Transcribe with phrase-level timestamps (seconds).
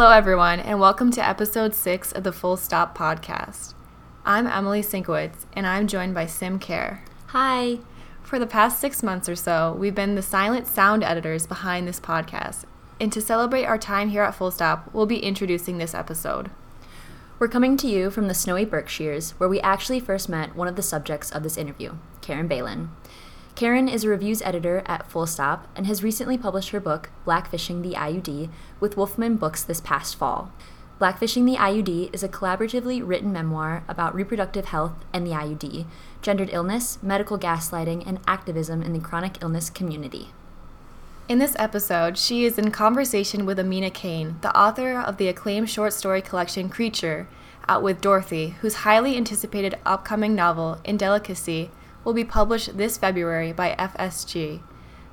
[0.00, 3.74] Hello, everyone, and welcome to episode six of the Full Stop podcast.
[4.24, 7.04] I'm Emily Sinkowitz, and I'm joined by Sim Care.
[7.26, 7.80] Hi.
[8.22, 12.00] For the past six months or so, we've been the silent sound editors behind this
[12.00, 12.64] podcast,
[12.98, 16.50] and to celebrate our time here at Full Stop, we'll be introducing this episode.
[17.38, 20.76] We're coming to you from the snowy Berkshires, where we actually first met one of
[20.76, 22.88] the subjects of this interview, Caren Beilin.
[23.60, 27.82] Caren is a reviews editor at Full Stop and has recently published her book, Blackfishing
[27.82, 28.48] the IUD,
[28.80, 30.50] with Wolfman Books this past fall.
[30.98, 35.84] Blackfishing the IUD is a collaboratively written memoir about reproductive health and the IUD,
[36.22, 40.30] gendered illness, medical gaslighting, and activism in the chronic illness community.
[41.28, 45.68] In this episode, she is in conversation with Amina Cain, the author of the acclaimed
[45.68, 47.28] short story collection Creature,
[47.68, 51.70] out with Dorothy, whose highly anticipated upcoming novel, Indelicacy,
[52.04, 54.62] will be published this February by FSG.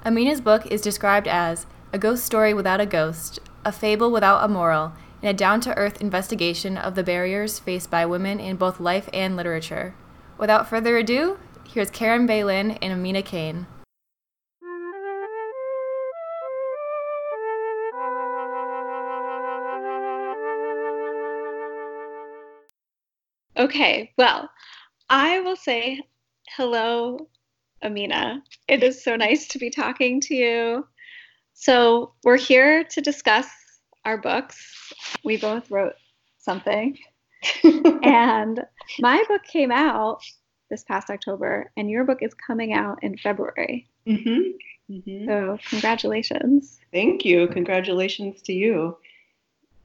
[0.03, 4.47] Amina's book is described as a ghost story without a ghost, a fable without a
[4.47, 8.79] moral, and a down to earth investigation of the barriers faced by women in both
[8.79, 9.95] life and literature.
[10.37, 13.67] Without further ado, here's Caren Beilin and Amina Cain.
[23.57, 24.51] Okay, well,
[25.09, 26.01] I will say
[26.55, 27.27] Hello,
[27.83, 28.41] Amina.
[28.67, 30.87] It is so nice to be talking to you.
[31.53, 33.47] So, we're here to discuss
[34.05, 34.93] our books.
[35.23, 35.95] We both wrote
[36.37, 36.97] something.
[38.03, 38.65] and
[38.99, 40.21] my book came out
[40.69, 43.87] this past October, and your book is coming out in February.
[44.07, 44.93] Mm-hmm.
[44.93, 45.25] Mm-hmm.
[45.27, 46.79] So, congratulations.
[46.93, 47.47] Thank you.
[47.49, 48.97] Congratulations to you.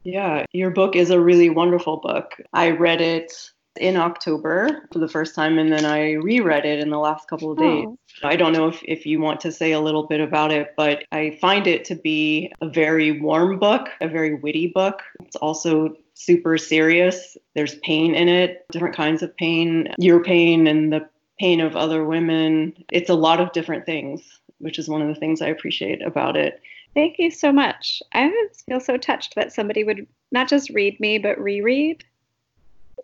[0.05, 2.41] Yeah, your book is a really wonderful book.
[2.53, 3.33] I read it
[3.77, 7.53] in October for the first time, and then I reread it in the last couple
[7.53, 7.87] of days.
[7.87, 7.99] Oh.
[8.23, 11.05] I don't know if, if you want to say a little bit about it, but
[11.13, 15.01] I find it to be a very warm book, a very witty book.
[15.21, 17.37] It's also super serious.
[17.55, 21.09] There's pain in it, different kinds of pain, your pain and the
[21.41, 22.75] pain of other women.
[22.93, 26.37] It's a lot of different things, which is one of the things I appreciate about
[26.37, 26.61] it.
[26.95, 28.03] Thank you so much.
[28.13, 28.31] I
[28.69, 32.05] feel so touched that somebody would not just read me, but reread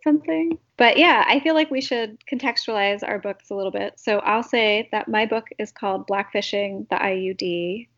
[0.09, 0.59] something.
[0.77, 3.99] But yeah, I feel like we should contextualize our books a little bit.
[3.99, 7.89] So I'll say that my book is called Blackfishing the IUD.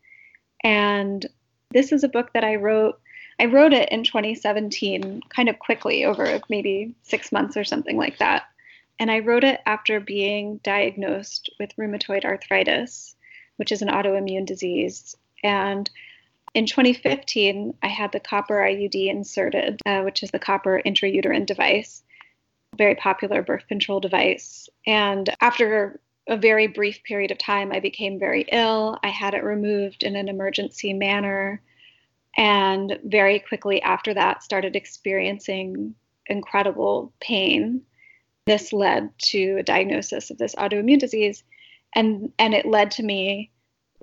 [0.63, 1.25] And
[1.71, 2.99] this is a book that I wrote.
[3.39, 8.17] I wrote it in 2017, kind of quickly over maybe six months or something like
[8.17, 8.43] that.
[8.99, 13.15] And I wrote it after being diagnosed with rheumatoid arthritis,
[13.55, 15.15] which is an autoimmune disease.
[15.43, 15.89] And
[16.53, 22.03] in 2015, I had the copper IUD inserted, uh, which is the copper intrauterine device,
[22.77, 24.69] very popular birth control device.
[24.85, 28.99] And after a very brief period of time, I became very ill.
[29.03, 31.61] I had it removed in an emergency manner.
[32.37, 35.95] And very quickly after that, started experiencing
[36.27, 37.81] incredible pain.
[38.45, 41.43] This led to a diagnosis of this autoimmune disease.
[41.93, 43.51] And, and it led to me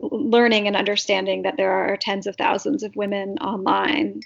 [0.00, 4.20] learning and understanding that there are tens of thousands of women online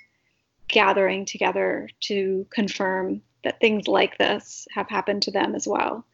[0.69, 6.05] gathering together to confirm that things like this have happened to them as well.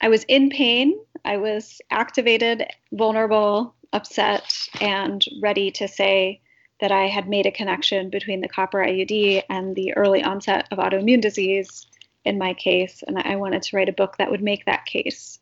[0.00, 6.40] I was in pain, I was activated, vulnerable, upset, and ready to say
[6.80, 10.78] that I had made a connection between the copper IUD and the early onset of
[10.78, 11.86] autoimmune disease
[12.24, 13.02] in my case.
[13.06, 15.38] And I wanted to write a book that would make that case.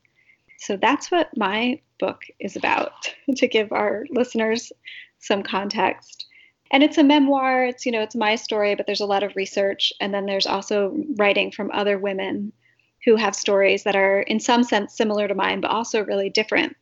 [0.64, 4.72] So that's what my book is about to give our listeners
[5.18, 6.24] some context.
[6.70, 9.36] And it's a memoir, it's you know, it's my story, but there's a lot of
[9.36, 12.50] research and then there's also writing from other women
[13.04, 16.74] who have stories that are in some sense similar to mine but also really different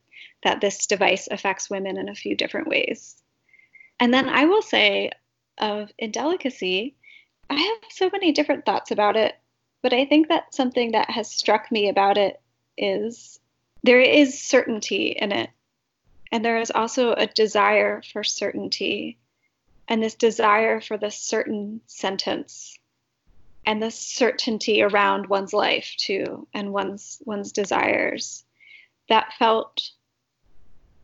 [0.45, 3.21] that this device affects women in a few different ways.
[3.99, 5.11] And then I will say
[5.59, 6.95] of indelicacy,
[7.51, 9.35] I have so many different thoughts about it,
[9.83, 12.41] but I think that something that has struck me about it
[12.79, 13.41] is
[13.83, 15.51] there is certainty in it.
[16.31, 19.19] And there is also a desire for certainty,
[19.87, 22.79] and this desire for the certain sentence,
[23.67, 28.45] and the certainty around one's life too, and one's one's desires.
[29.11, 29.91] That felt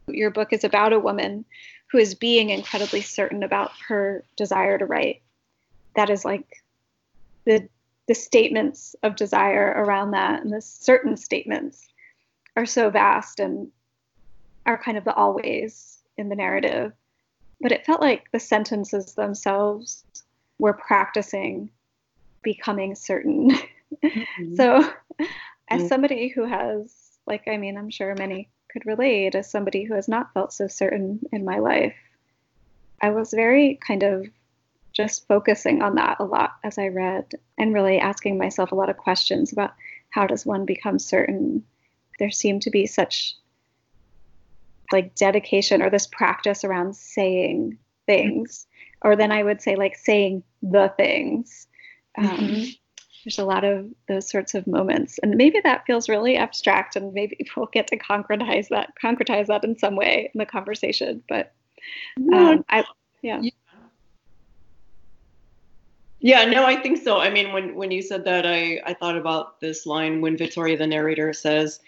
[0.06, 1.44] your book is about a woman
[1.90, 5.20] who is being incredibly certain about her desire to write.
[5.94, 6.46] That is like
[7.44, 7.68] the
[8.06, 11.86] the statements of desire around that and the certain statements
[12.58, 13.68] are so vast and
[14.66, 16.92] are kind of the always in the narrative.
[17.60, 20.04] But it felt like the sentences themselves
[20.58, 21.70] were practicing
[22.42, 23.52] becoming certain.
[24.04, 24.54] Mm-hmm.
[24.56, 24.88] so,
[25.68, 26.92] as somebody who has,
[27.26, 30.66] like, I mean, I'm sure many could relate, as somebody who has not felt so
[30.66, 31.94] certain in my life,
[33.00, 34.26] I was very kind of
[34.92, 38.90] just focusing on that a lot as I read and really asking myself a lot
[38.90, 39.74] of questions about
[40.10, 41.64] how does one become certain.
[42.18, 43.36] There seemed to be such
[44.92, 48.66] like dedication or this practice around saying things,
[49.02, 51.66] or then I would say like saying the things.
[52.16, 52.64] Um, mm-hmm.
[53.24, 57.12] There's a lot of those sorts of moments, and maybe that feels really abstract, and
[57.12, 61.22] maybe we'll get to concretize that, concretize that in some way in the conversation.
[61.28, 61.52] But
[62.32, 62.84] um, I,
[63.22, 63.42] yeah.
[66.20, 67.20] Yeah, no, I think so.
[67.20, 70.76] I mean, when when you said that, I I thought about this line when Victoria,
[70.76, 71.80] the narrator, says,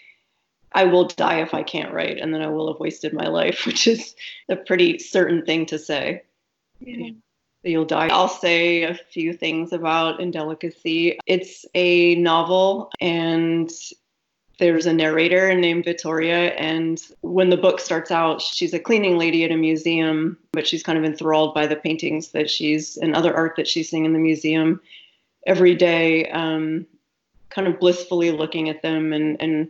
[0.73, 3.65] "I will die if I can't write, and then I will have wasted my life,"
[3.65, 4.15] which is
[4.49, 6.23] a pretty certain thing to say.
[6.79, 7.11] Yeah.
[7.63, 8.07] You'll die.
[8.07, 11.19] I'll say a few things about Indelicacy.
[11.27, 13.71] It's a novel, and
[14.57, 19.43] there's a narrator named Victoria, and when the book starts out, she's a cleaning lady
[19.43, 23.35] at a museum, but she's kind of enthralled by the paintings that she's and other
[23.35, 24.81] art that she's seeing in the museum
[25.45, 26.85] every day, um,
[27.49, 29.69] kind of blissfully looking at them and and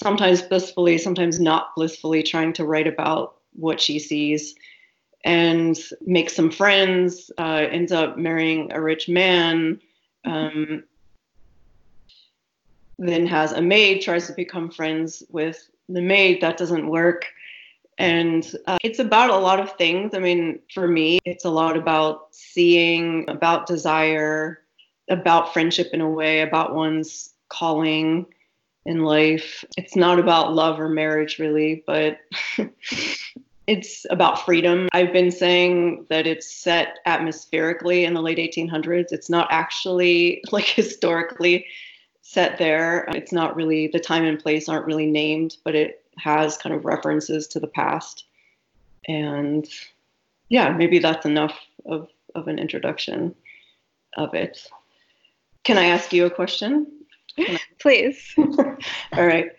[0.00, 4.54] sometimes blissfully, sometimes not blissfully, trying to write about what she sees
[5.24, 7.30] and make some friends.
[7.38, 9.80] Uh, ends up marrying a rich man.
[10.24, 10.84] Um,
[12.98, 16.40] then has a maid, tries to become friends with the maid.
[16.40, 17.26] That doesn't work.
[17.96, 20.14] And uh, it's about a lot of things.
[20.14, 24.60] I mean, for me, it's a lot about seeing, about desire,
[25.08, 28.26] about friendship in a way, about one's calling
[28.88, 29.66] in life.
[29.76, 32.20] It's not about love or marriage, really, but
[33.66, 34.88] it's about freedom.
[34.94, 39.12] I've been saying that it's set atmospherically in the late 1800s.
[39.12, 41.66] It's not actually like historically
[42.22, 43.04] set there.
[43.14, 46.86] It's not really, the time and place aren't really named, but it has kind of
[46.86, 48.24] references to the past.
[49.06, 49.68] And
[50.48, 53.34] yeah, maybe that's enough of, of an introduction
[54.16, 54.66] of it.
[55.64, 56.97] Can I ask you a question?
[57.78, 58.34] Please.
[58.38, 59.50] All right.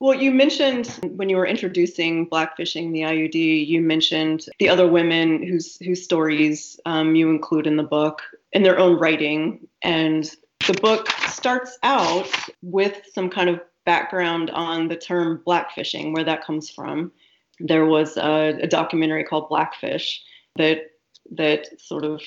[0.00, 0.86] Well, you mentioned
[1.16, 6.78] when you were introducing Blackfishing the IUD, you mentioned the other women whose whose stories
[6.86, 8.22] um, you include in the book
[8.52, 10.30] in their own writing, and
[10.66, 12.28] the book starts out
[12.62, 17.12] with some kind of background on the term blackfishing, where that comes from.
[17.58, 20.22] There was a, a documentary called Blackfish
[20.56, 20.90] that
[21.32, 22.22] that sort of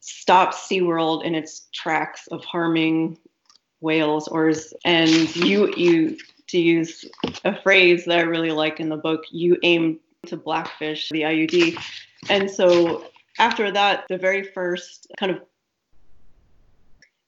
[0.00, 3.16] stops SeaWorld in its tracks of harming
[3.82, 4.52] whales or
[4.84, 6.16] and you you
[6.48, 7.04] to use
[7.44, 11.82] a phrase that I really like in the book, you aim to blackfish the IUD.
[12.28, 13.06] And so
[13.38, 15.40] after that, the very first kind of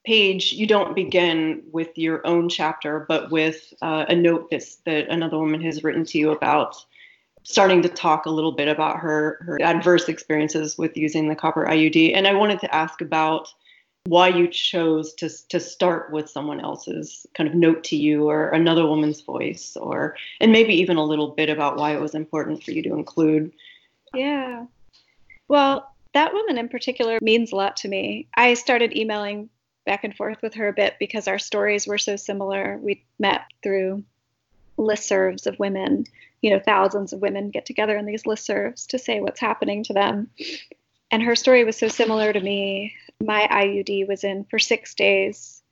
[0.04, 5.08] page, you don't begin with your own chapter, but with uh, a note that's, that
[5.08, 6.76] another woman has written to you about
[7.42, 11.64] starting to talk a little bit about her, her adverse experiences with using the copper
[11.66, 12.14] IUD.
[12.14, 13.52] And I wanted to ask about
[14.06, 18.50] why you chose to, to start with someone else's kind of note to you or
[18.50, 22.62] another woman's voice or and maybe even a little bit about why it was important
[22.62, 23.50] for you to include
[24.12, 24.66] yeah
[25.48, 29.48] well that woman in particular means a lot to me i started emailing
[29.84, 32.78] back and forth with her a bit because our stories were so similar.
[32.82, 34.04] We met through
[34.78, 36.06] listservs of women.
[36.40, 39.92] You know, thousands of women get together in these listservs to say what's happening to
[39.92, 40.30] them.
[41.10, 42.94] And her story was so similar to me.
[43.22, 45.62] My IUD was in for six days,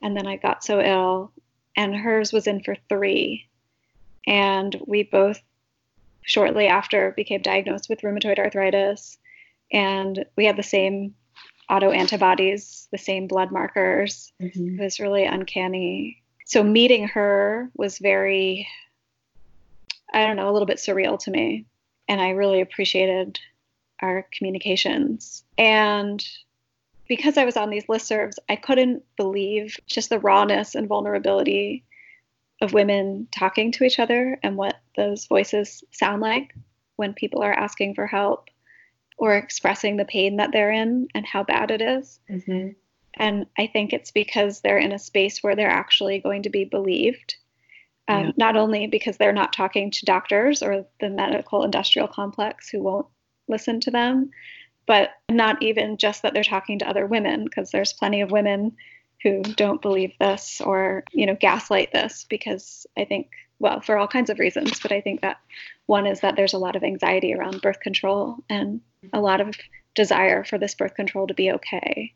[0.00, 1.32] and then I got so ill,
[1.76, 3.48] and hers was in for three.
[4.26, 5.40] And we both,
[6.22, 9.18] shortly after, became diagnosed with rheumatoid arthritis.
[9.72, 11.14] And we had the same
[11.70, 14.32] autoantibodies, the same blood markers.
[14.40, 14.80] Mm-hmm.
[14.80, 16.22] It was really uncanny.
[16.44, 18.68] So meeting her was very,
[20.12, 21.64] I don't know, a little bit surreal to me.
[22.08, 23.38] And I really appreciated
[24.00, 25.44] our communications.
[25.56, 26.22] And
[27.08, 31.84] because I was on these listservs, I couldn't believe just the rawness and vulnerability
[32.60, 36.54] of women talking to each other and what those voices sound like
[36.96, 38.48] when people are asking for help
[39.18, 42.20] or expressing the pain that they're in and how bad it is.
[42.30, 42.70] Mm-hmm.
[43.14, 46.64] And I think it's because they're in a space where they're actually going to be
[46.64, 47.36] believed.
[48.08, 48.32] Um, yeah.
[48.36, 53.06] Not only because they're not talking to doctors or the medical industrial complex who won't
[53.48, 54.30] listen to them,
[54.86, 58.76] but not even just that they're talking to other women, because there's plenty of women
[59.22, 63.28] who don't believe this or you know gaslight this because I think
[63.60, 65.38] well for all kinds of reasons, but I think that
[65.86, 68.80] one is that there's a lot of anxiety around birth control and
[69.12, 69.54] a lot of
[69.94, 72.12] desire for this birth control to be okay.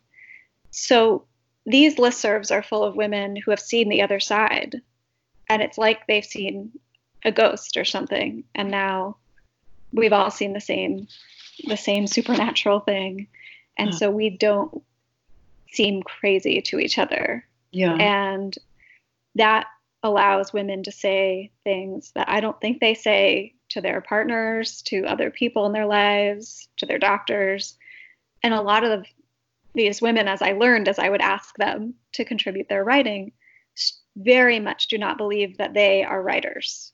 [0.70, 1.25] So
[1.64, 4.80] these listservs are full of women who have seen the other side,
[5.49, 6.73] and it's like they've seen
[7.25, 9.16] a ghost or something, and now
[9.92, 11.08] we've all seen the same
[11.64, 13.28] the same supernatural thing.
[13.78, 14.82] And so we don't
[15.72, 17.44] seem crazy to each other.
[17.72, 17.94] Yeah.
[17.94, 18.56] And
[19.34, 19.66] that
[20.02, 25.04] allows women to say things that I don't think they say to their partners, to
[25.04, 27.76] other people in their lives, to their doctors.
[28.42, 29.04] And a lot of
[29.75, 33.32] these women, as I learned as I would ask them to contribute their writing,
[34.16, 36.92] very much do not believe that they are writers.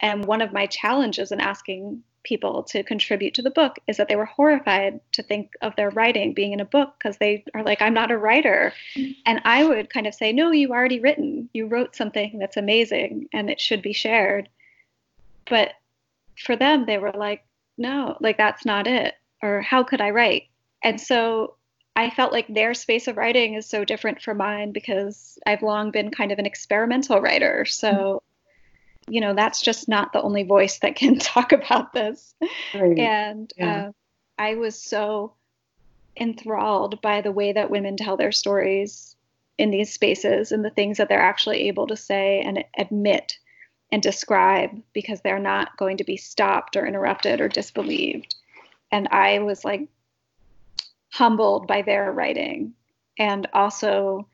[0.00, 4.08] And one of my challenges in asking people to contribute to the book is that
[4.08, 7.62] they were horrified to think of their writing being in a book because they are
[7.62, 8.72] like, I'm not a writer.
[8.94, 9.12] Mm-hmm.
[9.26, 11.48] And I would kind of say, No, you've already written.
[11.52, 14.48] You wrote something that's amazing and it should be shared.
[15.48, 15.72] But
[16.36, 17.44] for them, they were like,
[17.78, 19.14] No, like that's not it.
[19.42, 20.44] Or how could I write?
[20.82, 21.54] And so
[21.96, 25.90] I felt like their space of writing is so different from mine because I've long
[25.90, 27.64] been kind of an experimental writer.
[27.64, 28.29] So, mm-hmm.
[29.10, 32.34] You know, that's just not the only voice that can talk about this.
[32.74, 32.98] Right.
[32.98, 33.76] And Yeah.
[33.76, 33.92] uh,
[34.38, 35.34] I was so
[36.18, 39.16] enthralled by the way that women tell their stories
[39.58, 43.38] in these spaces and the things that they're actually able to say and admit
[43.92, 48.34] and describe because they're not going to be stopped or interrupted or disbelieved.
[48.90, 49.88] And I was like
[51.10, 52.74] humbled by their writing
[53.18, 54.26] and also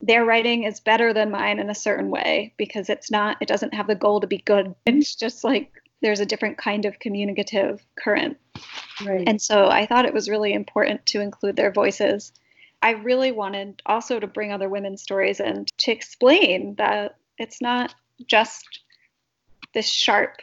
[0.00, 3.74] their writing is better than mine in a certain way because it's not it doesn't
[3.74, 5.70] have the goal to be good it's just like
[6.02, 8.38] there's a different kind of communicative current
[9.04, 9.26] Right.
[9.26, 12.32] and so I thought it was really important to include their voices.
[12.82, 17.94] I really wanted also to bring other women's stories and to explain that it's not
[18.26, 18.80] just
[19.74, 20.36] this sharp,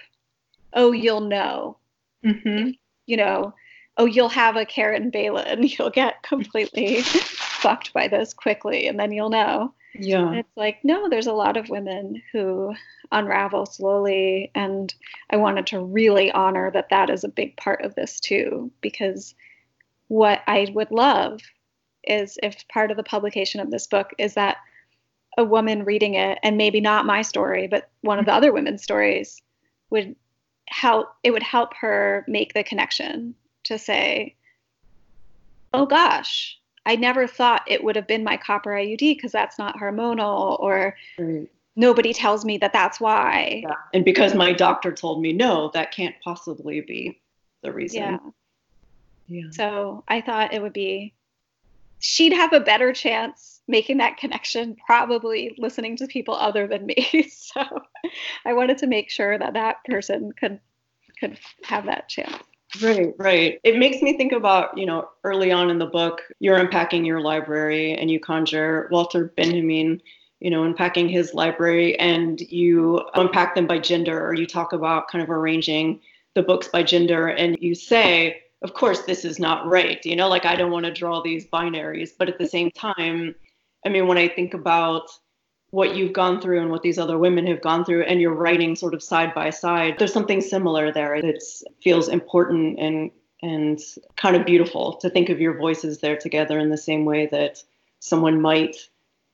[0.73, 1.77] oh, you'll know,
[2.23, 2.69] hmm
[3.05, 3.53] you know,
[3.97, 6.97] oh, you'll have a Caren Beilin, you'll get completely
[7.67, 9.73] fucked by this quickly, and then you'll know.
[9.93, 10.27] Yeah.
[10.27, 12.73] And it's like, no, there's a lot of women who
[13.11, 14.51] unravel slowly.
[14.55, 14.93] And
[15.31, 19.35] I wanted to really honor that that is a big part of this too, because
[20.07, 21.41] what I would love
[22.03, 24.57] is if part of the publication of this book is that
[25.37, 28.83] a woman reading it, and maybe not my story, but one of the other women's
[28.83, 29.41] stories,
[29.89, 30.15] would
[30.67, 34.35] help, it would help her make the connection to say,
[35.73, 36.57] oh gosh,
[36.87, 40.95] I never thought it would have been my copper IUD because that's not hormonal, or
[41.19, 41.47] Right.
[41.75, 43.61] nobody tells me that that's why.
[43.63, 43.73] Yeah.
[43.93, 47.19] And because my doctor told me no, that can't possibly be
[47.61, 48.01] the reason.
[48.01, 48.17] Yeah.
[49.27, 49.49] Yeah.
[49.51, 51.13] So I thought it would be,
[51.99, 57.29] she'd have a better chance making that connection, probably listening to people other than me.
[57.29, 57.65] so
[58.45, 60.61] I wanted to make sure that that person could
[61.19, 62.43] could have that chance.
[62.81, 63.59] Right, right.
[63.63, 67.21] It makes me think about, you know, early on in the book, you're unpacking your
[67.21, 70.01] library and you conjure Walter Benjamin,
[70.41, 75.07] you know, unpacking his library and you unpack them by gender or you talk about
[75.07, 76.01] kind of arranging
[76.35, 80.05] the books by gender and you say, of course, this is not right.
[80.05, 82.11] You know, like I don't want to draw these binaries.
[82.17, 83.33] But at the same time,
[83.85, 85.09] I mean, when I think about
[85.71, 88.75] what you've gone through and what these other women have gone through and you're writing
[88.75, 91.21] sort of side by side there's something similar there.
[91.21, 91.43] That
[91.81, 93.11] feels important and
[93.43, 93.79] and
[94.15, 97.63] kind of beautiful to think of your voices there together in the same way that
[97.99, 98.75] someone might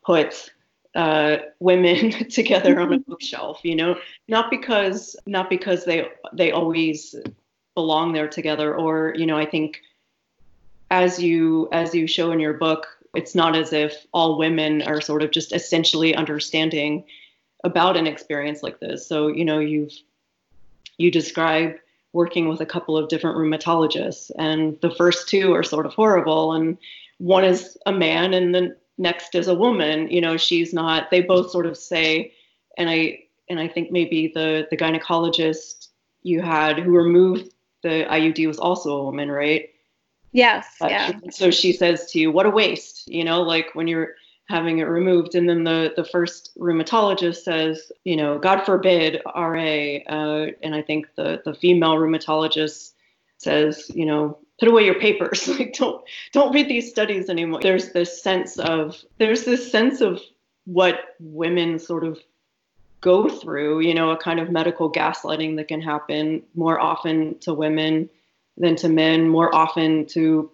[0.03, 0.51] put
[0.95, 3.97] uh, women together on a bookshelf you know?
[4.27, 7.15] Not because not because they they always
[7.75, 9.81] belong there together or you know i think
[10.91, 15.01] as you as you show in your book it's not as if all women are
[15.01, 17.03] sort of just essentially understanding
[17.63, 19.07] about an experience like this.
[19.07, 19.93] So, you know, you've
[20.97, 21.75] you describe
[22.11, 26.53] working with a couple of different rheumatologists and the first two are sort of horrible
[26.53, 26.77] and
[27.17, 30.09] one is a man and the next is a woman.
[30.09, 32.33] You know, she's not they both sort of say
[32.77, 35.87] and I and I think maybe the the gynecologist
[36.21, 39.69] you had who removed the IUD was also a woman, right?
[40.33, 41.07] Yes, Uh, yeah.
[41.11, 44.15] she- so she says to you, "What a waste!" You know, like when you're
[44.49, 50.03] having it removed, and then the the first rheumatologist says, "You know, God forbid RA,"
[50.07, 52.93] uh, and I think the the female rheumatologist
[53.37, 55.47] says, "You know, put away your papers.
[55.59, 60.19] like don't don't read these studies anymore." There's this sense of there's this sense of
[60.65, 62.19] what women sort of
[63.01, 63.81] go through.
[63.81, 68.09] You know, a kind of medical gaslighting that can happen more often to women
[68.57, 70.51] than to men, more often to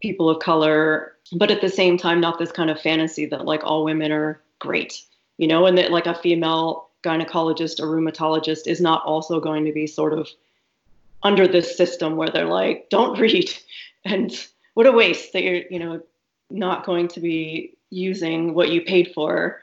[0.00, 3.62] people of color, but at the same time, not this kind of fantasy that like
[3.62, 5.02] all women are great,
[5.38, 9.72] you know, and that like a female gynecologist or rheumatologist is not also going to
[9.72, 10.28] be sort of
[11.22, 13.50] under this system where they're like, don't read
[14.04, 16.00] and what a waste that you're, you know,
[16.50, 19.60] not going to be using what you paid for.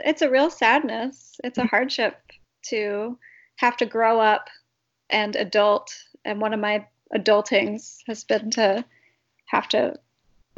[0.00, 1.40] It's a real sadness.
[1.44, 1.68] It's a mm-hmm.
[1.68, 2.20] hardship
[2.66, 3.18] to
[3.56, 4.48] have to grow up
[5.10, 5.92] and adult
[6.24, 8.84] and one of my adultings has been to
[9.46, 9.98] have to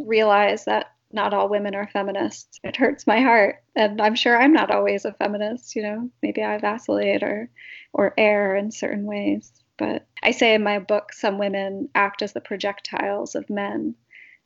[0.00, 2.58] realize that not all women are feminists.
[2.64, 5.76] It hurts my heart, and I'm sure I'm not always a feminist.
[5.76, 7.48] You know, maybe I vacillate or
[7.92, 9.52] or err in certain ways.
[9.76, 13.94] But I say in my book, some women act as the projectiles of men,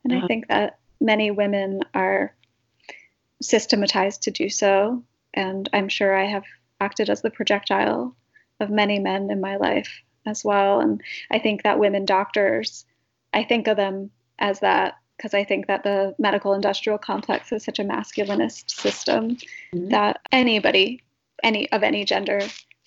[0.03, 0.23] and uh-huh.
[0.23, 2.35] I think that many women are
[3.41, 5.03] systematized to do so.
[5.33, 6.43] And I'm sure I have
[6.81, 8.15] acted as the projectile
[8.59, 10.79] of many men in my life as well.
[10.79, 12.85] And I think that women doctors,
[13.33, 17.65] I think of them as that because I think that the medical industrial complex is
[17.65, 19.89] such a masculinist system mm-hmm.
[19.89, 21.03] that anybody,
[21.43, 22.39] any of any gender,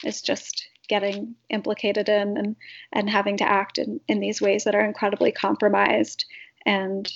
[0.03, 2.57] is just getting implicated in and,
[2.93, 6.25] and having to act in, in these ways that are incredibly compromised.
[6.65, 7.11] And,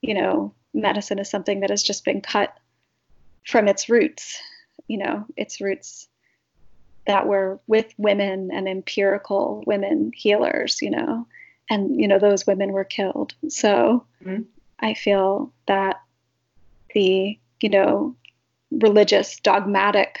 [0.00, 2.56] you know, medicine is something that has just been cut
[3.46, 4.40] from its roots,
[4.88, 6.08] you know, its roots
[7.06, 11.26] that were with women and empirical women healers, you know,
[11.70, 13.34] and, you know, those women were killed.
[13.48, 14.42] So mm-hmm.
[14.80, 16.00] I feel that
[16.94, 18.16] the, you know,
[18.70, 20.18] religious, dogmatic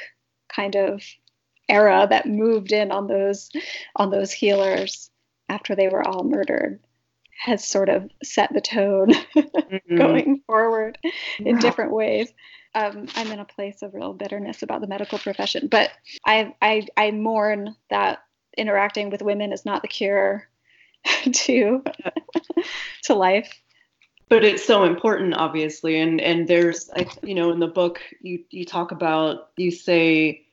[0.48, 1.02] kind of
[1.68, 3.50] era that moved in on those
[3.96, 5.10] on those healers
[5.48, 6.78] after they were all murdered
[7.38, 9.96] has sort of set the tone mm-hmm.
[9.96, 10.98] going forward
[11.38, 12.32] in different ways.
[12.74, 15.90] Um, I'm in a place of real bitterness about the medical profession, but
[16.26, 18.24] I, I, I mourn that
[18.56, 20.48] interacting with women is not the cure
[21.32, 21.82] to
[23.04, 23.60] to life.
[24.28, 26.90] But it's so important, obviously, and and there's,
[27.22, 30.43] you know, in the book you you talk about you say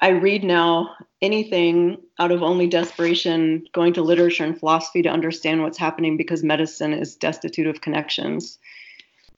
[0.00, 5.62] I read now anything out of only desperation, going to literature and philosophy to understand
[5.62, 8.58] what's happening because medicine is destitute of connections.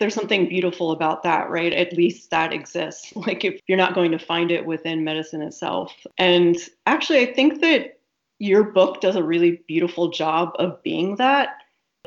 [0.01, 1.73] There's something beautiful about that, right?
[1.73, 3.13] At least that exists.
[3.17, 5.95] Like if you're not going to find it within medicine itself.
[6.19, 6.57] And
[6.87, 8.01] actually, I think that
[8.39, 11.51] your book does a really beautiful job of being that,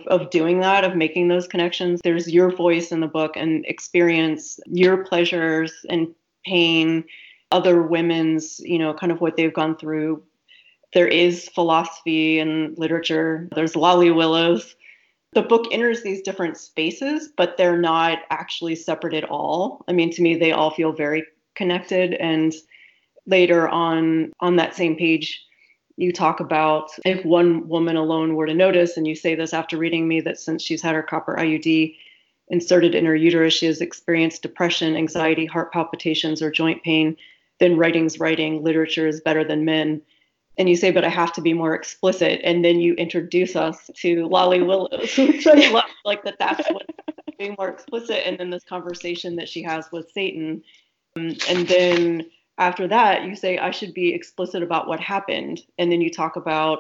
[0.08, 2.00] of doing that, of making those connections.
[2.04, 6.14] There's your voice in the book and experience, your pleasures and
[6.46, 7.06] pain
[7.52, 10.24] other women's, you know, kind of what they've gone through.
[10.94, 13.48] There is philosophy and literature.
[13.56, 14.76] There's Lolly Willowes.
[15.34, 19.86] The book enters these different spaces, but they're not actually separate at all.
[19.88, 22.14] I mean, to me, they all feel very connected.
[22.16, 22.54] And
[23.26, 25.42] later on, on that same page,
[25.96, 29.78] you talk about if one woman alone were to notice, and you say this after
[29.78, 31.96] reading me, that since she's had her copper IUD
[32.50, 37.16] inserted in her uterus, she has experienced depression, anxiety, heart palpitations, or joint pain
[37.62, 40.02] then writing's writing, literature is better than men.
[40.58, 42.42] And you say, but I have to be more explicit.
[42.44, 46.90] And then you introduce us to Lolly Willowes, which I love, like that that's what
[47.38, 48.24] being more explicit.
[48.26, 50.64] And then this conversation that she has with Satan.
[51.16, 55.62] Um, and then after that, you say, I should be explicit about what happened.
[55.78, 56.80] And then you talk about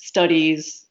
[0.00, 0.86] studies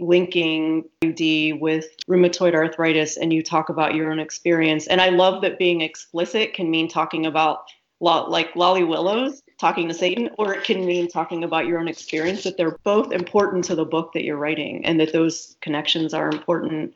[0.00, 4.86] linking UD with rheumatoid arthritis and you talk about your own experience.
[4.86, 7.64] And I love that being explicit can mean talking about
[8.00, 12.44] like Lolly Willowes, talking to Satan, or it can mean talking about your own experience,
[12.44, 16.30] that they're both important to the book that you're writing and that those connections are
[16.30, 16.94] important.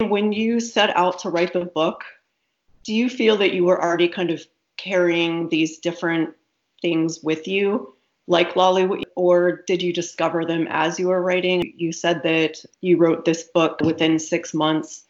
[0.00, 2.04] When you set out to write the book,
[2.84, 4.44] do you feel that you were already kind of
[4.76, 6.34] carrying these different
[6.80, 7.94] things with you,
[8.26, 11.74] like Lolly, or did you discover them as you were writing?
[11.76, 15.04] You said that you wrote this book within six months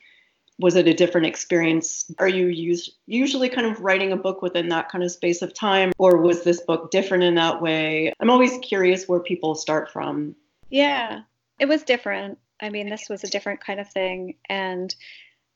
[0.59, 2.11] was it a different experience?
[2.19, 5.55] Are you use, usually kind of writing a book within that kind of space of
[5.55, 8.13] time, or was this book different in that way?
[8.21, 10.37] I'm always curious where people start from.
[10.71, 11.23] Yeah,
[11.59, 12.39] it was different.
[12.61, 14.37] I mean, this was a different kind of thing.
[14.49, 14.95] And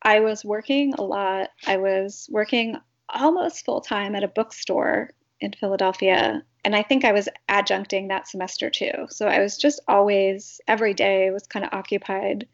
[0.02, 1.50] I was working a lot.
[1.66, 2.76] I was working
[3.08, 6.42] almost full time at a bookstore in Philadelphia.
[6.64, 9.06] And I think I was adjuncting that semester too.
[9.08, 12.46] So I was just always, every day, was kind of occupied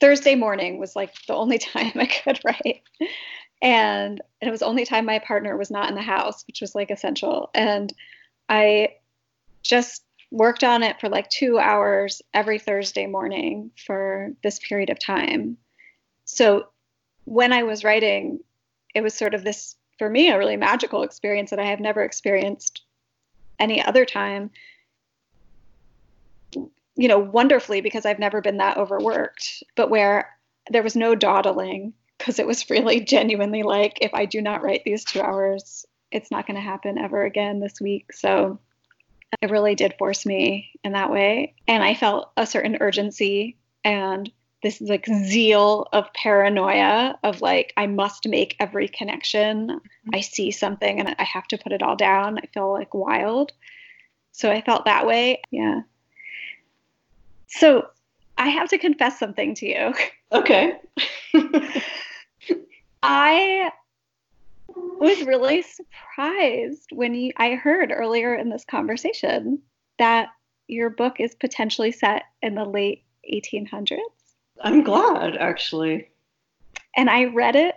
[0.00, 2.82] Thursday morning was like the only time I could write.
[3.62, 6.90] And, it was only time my partner was not in the house, which was like
[6.90, 7.50] essential.
[7.54, 7.92] And
[8.48, 8.90] I
[9.62, 14.98] just worked on it for like two hours every Thursday morning for this period of
[14.98, 15.56] time.
[16.24, 16.66] So
[17.24, 18.40] when I was writing,
[18.94, 22.02] it was sort of this, for me, a really magical experience that I have never
[22.02, 22.82] experienced
[23.58, 24.50] any other time
[26.96, 30.34] you know, wonderfully because I've never been that overworked, but where
[30.70, 34.82] there was no dawdling because it was really genuinely like, if I do not write
[34.84, 38.12] these two hours, it's not going to happen ever again this week.
[38.12, 38.58] So
[39.42, 41.54] it really did force me in that way.
[41.68, 44.30] And I felt a certain urgency and
[44.62, 49.68] this like zeal of paranoia of like, I must make every connection.
[49.68, 50.10] Mm-hmm.
[50.14, 52.38] I see something and I have to put it all down.
[52.38, 53.52] I feel like wild.
[54.32, 55.42] So I felt that way.
[55.50, 55.82] Yeah.
[57.58, 57.88] So
[58.38, 59.94] I have to confess something to you.
[60.32, 60.72] Okay.
[63.00, 63.70] I
[64.74, 69.62] was really surprised when you, I heard earlier in this conversation
[70.00, 70.30] that
[70.66, 73.98] your book is potentially set in the late 1800s.
[74.62, 76.08] I'm glad, actually.
[76.96, 77.76] And I read it.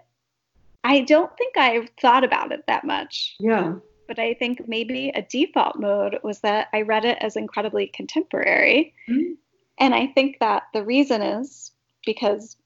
[0.84, 3.36] I don't think I thought about it that much.
[3.40, 3.76] Yeah.
[4.08, 8.96] But I think maybe a default mode was that I read it as incredibly contemporary.
[9.08, 9.38] Mhm.
[9.80, 11.72] And I think that the reason is
[12.06, 12.58] because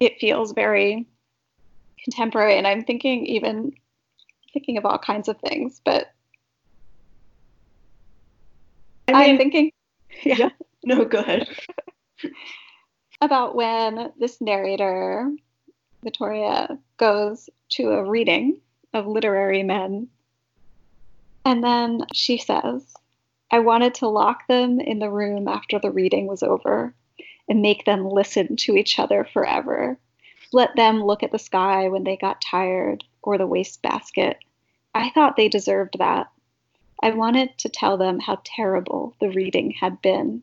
[0.00, 1.06] it feels very
[2.02, 2.58] contemporary.
[2.58, 3.72] And I'm thinking, even
[4.52, 6.12] thinking of all kinds of things, but
[9.06, 9.72] I I'm mean, thinking
[10.24, 10.50] yeah.
[10.84, 11.48] No, go ahead.
[13.20, 15.30] about when this narrator,
[16.02, 18.60] Victoria, goes to a reading
[18.94, 20.08] of literary men.
[21.44, 22.94] And then she says,
[23.50, 26.94] I wanted to lock them in the room after the reading was over
[27.48, 29.98] and make them listen to each other forever.
[30.52, 34.38] Let them look at the sky when they got tired or the wastebasket.
[34.94, 36.30] I thought they deserved that.
[37.02, 40.42] I wanted to tell them how terrible the reading had been,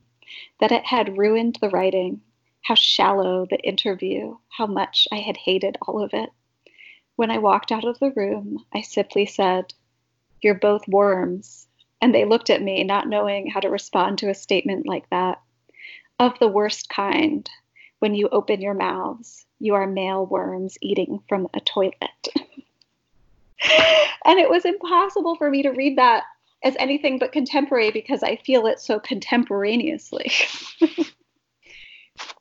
[0.59, 2.21] that it had ruined the writing,
[2.63, 6.31] how shallow the interview, how much I had hated all of it.
[7.15, 9.73] When I walked out of the room, I simply said,
[10.41, 11.64] You're both worms.
[12.01, 15.41] And they looked at me, not knowing how to respond to a statement like that.
[16.19, 17.49] Of the worst kind,
[17.99, 21.93] when you open your mouths, you are male worms eating from a toilet.
[24.25, 26.23] and it was impossible for me to read that
[26.63, 30.31] as anything but contemporary because I feel it so contemporaneously.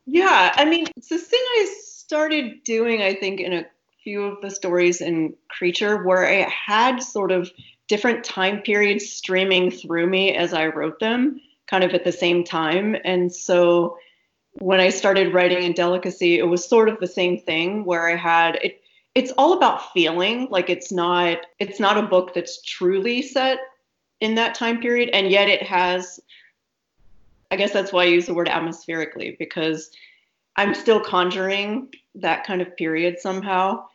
[0.06, 3.66] Yeah, I mean, it's this thing I started doing, I think, in a
[4.02, 7.50] few of the stories in Creature, where I had sort of
[7.88, 12.44] different time periods streaming through me as I wrote them, kind of at the same
[12.44, 12.96] time.
[13.04, 13.98] And so
[14.54, 18.16] when I started writing in Delicacy, it was sort of the same thing where I
[18.16, 18.80] had it.
[19.14, 20.48] It's all about feeling.
[20.50, 21.38] Like it's not.
[21.58, 23.58] It's not a book that's truly set
[24.20, 26.20] in that time period, and yet it has
[27.54, 29.92] I guess that's why I use the word atmospherically because
[30.56, 33.86] I'm still conjuring that kind of period somehow.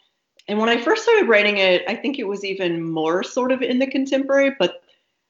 [0.49, 3.61] And when I first started writing it, I think it was even more sort of
[3.61, 4.55] in the contemporary.
[4.57, 4.83] But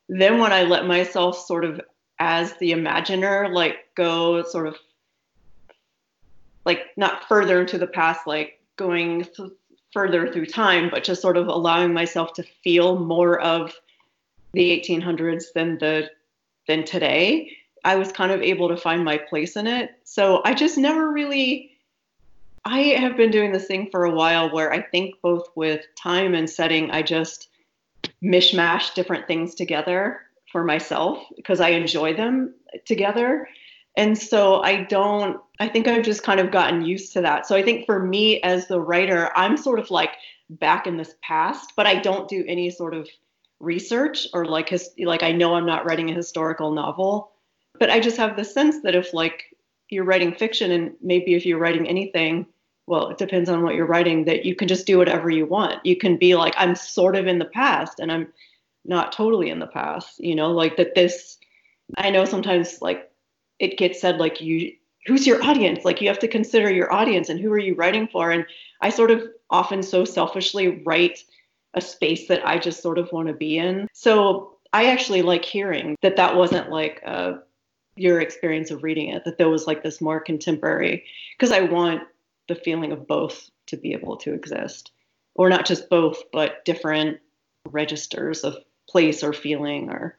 [0.08, 1.82] then when I let myself sort of
[2.20, 4.78] as the imaginer, like go sort of
[6.66, 9.52] like not further into the past, like going th-
[9.94, 13.76] further through time, but just sort of allowing myself to feel more of
[14.54, 16.10] the 1800s than the
[16.66, 17.52] than today
[17.84, 19.92] I was kind of able to find my place in it.
[20.04, 21.69] So I just never really.
[22.66, 26.34] I have been doing this thing for a while where I think both with time
[26.36, 27.50] and setting, I just
[28.24, 32.54] mishmash different things together for myself because I enjoy them
[32.86, 33.48] together.
[33.98, 37.48] And so I don't, I think I've just kind of gotten used to that.
[37.48, 40.12] So I think for me as the writer, I'm sort of like
[40.50, 43.10] back in this past, but I don't do any sort of
[43.60, 47.32] research or like his, like I know I'm not writing a historical novel
[47.80, 49.56] but I just have the sense that if like
[49.90, 52.46] you're writing fiction and maybe if you're writing anything,
[52.88, 55.86] well, it depends on what you're writing, that you can just do whatever you want.
[55.86, 58.28] You can be like, I'm sort of in the past and I'm
[58.86, 61.38] not totally in the past, you know, like that this
[61.98, 63.12] I know sometimes like
[63.60, 64.74] it gets said like you
[65.06, 65.86] who's your audience?
[65.86, 68.32] Like you have to consider your audience and who are you writing for?
[68.32, 68.46] And
[68.82, 71.24] I sort of often so selfishly write
[71.74, 73.88] a space that I just sort of want to be in.
[73.94, 77.40] So I actually like hearing that that wasn't like a
[78.00, 81.06] your experience of reading it that there was like this more contemporary
[81.38, 82.02] because i want
[82.50, 84.92] the feeling of both to be able to exist.
[85.36, 87.20] Or not just both but different
[87.70, 88.58] registers of
[88.90, 90.18] place or feeling or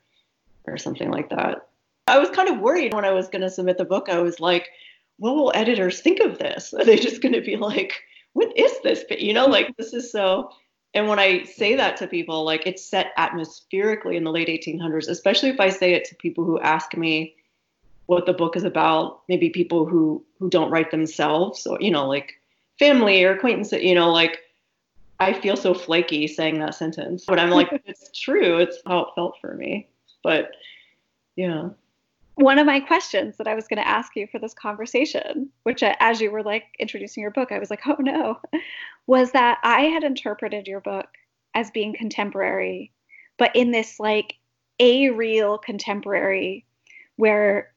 [0.64, 1.69] or something like that.
[2.07, 4.09] I was kind of worried when i was going to submit the book.
[4.09, 4.71] I was like
[5.19, 6.73] what will editors think of this?
[6.79, 8.01] Are they just going to be like
[8.33, 9.05] what is this?
[9.07, 9.75] But you know like mm-hmm.
[9.77, 10.51] this is so
[10.95, 15.09] and when I say that to people, like it's set atmospherically in the late 1800s,
[15.09, 17.37] especially if I say it to people who ask me,
[18.11, 22.07] what the book is about maybe people who who don't write themselves or you know
[22.09, 22.40] like
[22.79, 24.38] family or acquaintance you know like
[25.20, 27.68] i feel so flaky saying that sentence but i'm like
[28.11, 28.59] it's true.
[28.59, 29.88] It's how it felt for me.
[30.23, 30.53] But
[31.37, 31.70] yeah.
[32.37, 35.83] One of my questions that I was going to ask you for this conversation, which
[35.83, 38.38] uh, as you were like introducing your book, I was like, oh no,
[39.07, 41.07] was that I had interpreted your book
[41.55, 42.92] as being contemporary,
[43.37, 44.37] but in this like
[44.79, 46.64] a real contemporary
[47.16, 47.73] where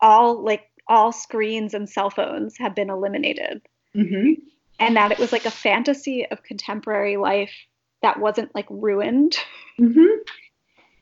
[0.00, 3.62] all like all screens and cell phones have been eliminated.
[3.94, 4.40] mm-hmm.
[4.78, 7.52] And that it was like a fantasy of contemporary life
[8.02, 9.36] that wasn't like ruined
[9.78, 10.22] Mm-hmm.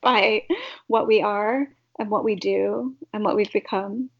[0.03, 0.43] by
[0.89, 4.11] what we are and what we do and what we've become.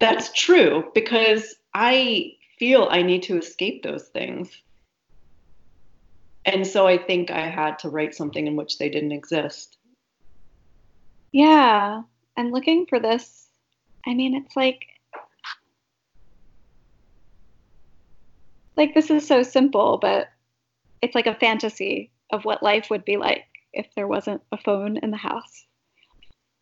[0.00, 4.50] That's true because I feel I need to escape those things.
[6.44, 9.76] And so I think I had to write something in which they didn't exist.
[11.30, 12.02] Yeah.
[12.36, 13.41] And looking for this,
[14.06, 14.84] I mean, it's like,
[18.76, 20.28] like this is so simple, but
[21.00, 24.96] it's like a fantasy of what life would be like if there wasn't a phone
[24.98, 25.66] in the house.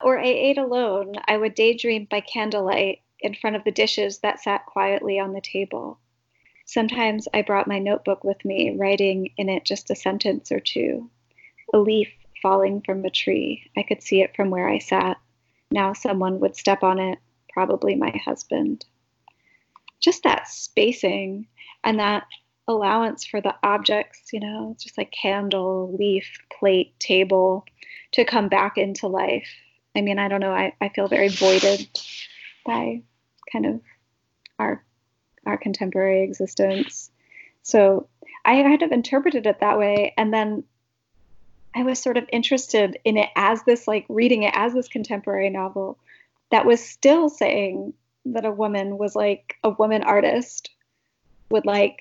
[0.00, 1.14] Or I ate alone.
[1.26, 5.40] I would daydream by candlelight in front of the dishes that sat quietly on the
[5.40, 5.98] table.
[6.64, 11.10] Sometimes I brought my notebook with me, writing in it just a sentence or two.
[11.74, 12.08] A leaf
[12.40, 13.70] falling from a tree.
[13.76, 15.18] I could see it from where I sat.
[15.70, 17.18] Now someone would step on it,
[17.52, 18.84] probably my husband.
[20.00, 21.46] Just that spacing
[21.84, 22.26] and that
[22.68, 27.64] allowance for the objects, you know, just like candle, leaf, plate, table,
[28.12, 29.48] to come back into life.
[29.96, 31.88] I mean, I don't know, I, I feel very voided
[32.64, 33.02] by
[33.52, 33.80] kind of
[34.58, 34.84] our
[35.46, 37.10] our contemporary existence.
[37.62, 38.08] So
[38.44, 40.14] I kind of interpreted it that way.
[40.16, 40.64] And then
[41.74, 45.50] I was sort of interested in it as this, like reading it as this contemporary
[45.50, 45.98] novel
[46.50, 47.92] that was still saying
[48.24, 50.70] that a woman was like a woman artist
[51.50, 51.98] would like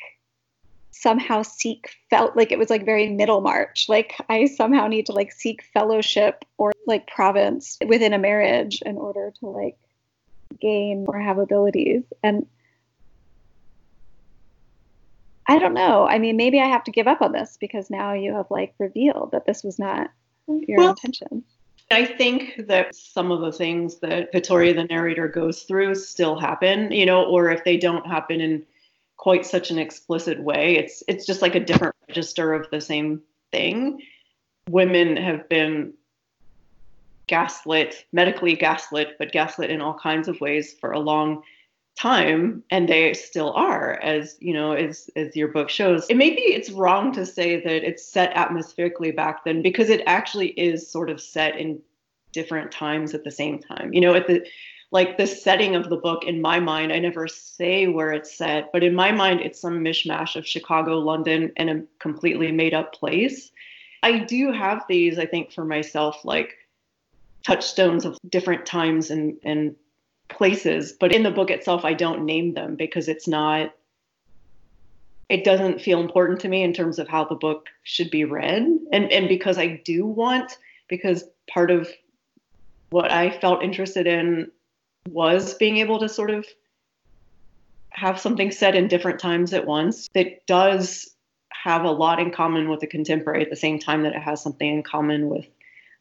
[0.92, 5.32] somehow seek felt like it was like very Middlemarch like i somehow need to like
[5.32, 9.78] seek fellowship or like province within a marriage in order to like
[10.60, 12.46] gain or have abilities and
[15.50, 16.06] I don't know.
[16.08, 18.76] I mean, maybe I have to give up on this because now you have like
[18.78, 20.12] revealed that this was not
[20.48, 21.44] your well, intention.
[21.92, 26.92] I think that some of the things that Victoria, the narrator, goes through still happen,
[26.92, 28.64] you know, or if they don't happen in
[29.18, 33.22] quite such an explicit way, it's it's just like a different register of the same
[33.52, 34.02] thing.
[34.70, 35.94] Women have been
[37.26, 41.44] gaslit, medically gaslit, but gaslit in all kinds of ways for a long
[42.00, 46.08] time and they still are as you know as as your book shows.
[46.10, 50.50] It maybe it's wrong to say that it's set atmospherically back then because it actually
[50.50, 51.80] is sort of set in
[52.32, 53.94] different times at the same time.
[53.94, 54.46] You know at the
[54.92, 58.72] like the setting of the book in my mind i never say where it's set
[58.74, 62.92] but in my mind it's some mishmash of chicago london and a completely made up
[62.94, 63.52] place.
[64.02, 66.56] I do have these i think for myself like
[67.46, 69.76] touchstones of different times and and
[70.30, 73.74] places, but in the book itself, I don't name them because it's not,
[75.28, 78.64] it doesn't feel important to me in terms of how the book should be read.
[78.92, 81.90] And, and because I do want, because part of
[82.90, 84.52] what I felt interested in
[85.10, 86.46] was being able to sort of
[87.92, 91.16] have something said in different times at once that does
[91.52, 94.42] have a lot in common with the contemporary at the same time that it has
[94.42, 95.46] something in common with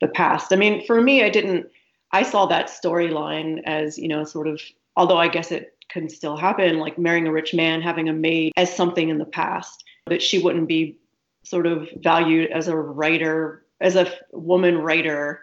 [0.00, 0.52] the past.
[0.52, 1.66] I mean, for me, I didn't
[2.12, 4.60] I saw that storyline as, you know, sort of,
[4.96, 8.52] although I guess it can still happen, like marrying a rich man, having a maid
[8.56, 10.98] as something in the past, that she wouldn't be
[11.44, 15.40] sort of valued as a writer, as a woman writer,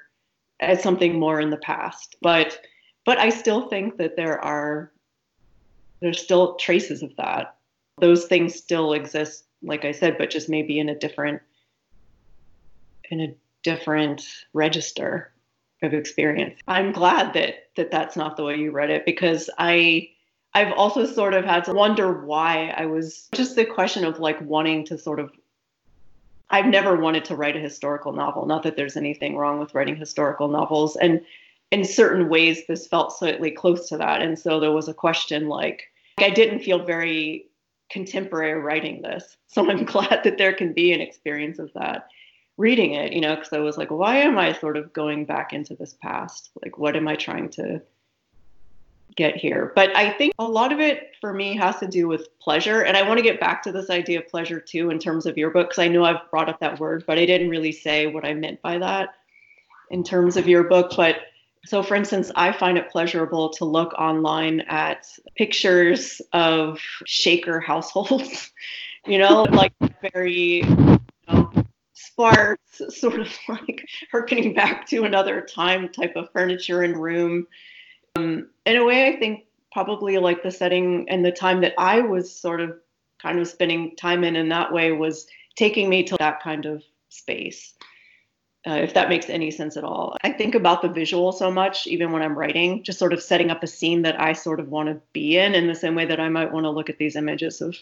[0.60, 2.16] as something more in the past.
[2.22, 2.60] But
[3.06, 4.92] but I still think that there are
[6.02, 7.56] there's still traces of that.
[8.00, 11.42] Those things still exist, like I said, but just maybe in a different
[13.10, 15.32] in a different register
[15.86, 16.60] of experience.
[16.68, 20.10] I'm glad that that that's not the way you read it because I
[20.54, 24.40] I've also sort of had to wonder why I was just the question of like
[24.42, 25.32] wanting to sort of
[26.50, 28.46] I've never wanted to write a historical novel.
[28.46, 31.22] Not that there's anything wrong with writing historical novels and
[31.72, 35.48] in certain ways this felt slightly close to that and so there was a question
[35.48, 35.84] like
[36.18, 37.48] I didn't feel very
[37.90, 39.38] contemporary writing this.
[39.48, 42.08] So I'm glad that there can be an experience of that
[42.58, 45.54] reading it, you know, because I was like, why am I sort of going back
[45.54, 46.52] into this past?
[46.64, 47.82] Like, what am I trying to
[49.16, 49.74] get here?
[49.76, 52.82] But I think a lot of it for me has to do with pleasure.
[52.82, 55.38] And I want to get back to this idea of pleasure too, in terms of
[55.38, 58.08] your book, because I know I've brought up that word, but I didn't really say
[58.08, 59.10] what I meant by that
[59.92, 60.94] in terms of your book.
[60.96, 61.18] But
[61.66, 68.52] so, for instance, I find it pleasurable to look online at pictures of Shaker households,
[69.06, 69.74] you know, like
[70.14, 70.64] very
[71.96, 77.48] sparse, sort of like harkening back to another time type of furniture and room.
[78.16, 82.02] Um, in a way, I think probably like the setting and the time that I
[82.02, 82.78] was sort of
[83.22, 86.84] kind of spending time in in that way was taking me to that kind of
[87.10, 87.74] space.
[88.68, 90.18] Uh, if that makes any sense at all.
[90.24, 93.52] I think about the visual so much, even when I'm writing, just sort of setting
[93.52, 96.06] up a scene that I sort of want to be in, in the same way
[96.06, 97.76] that I might want to look at these images of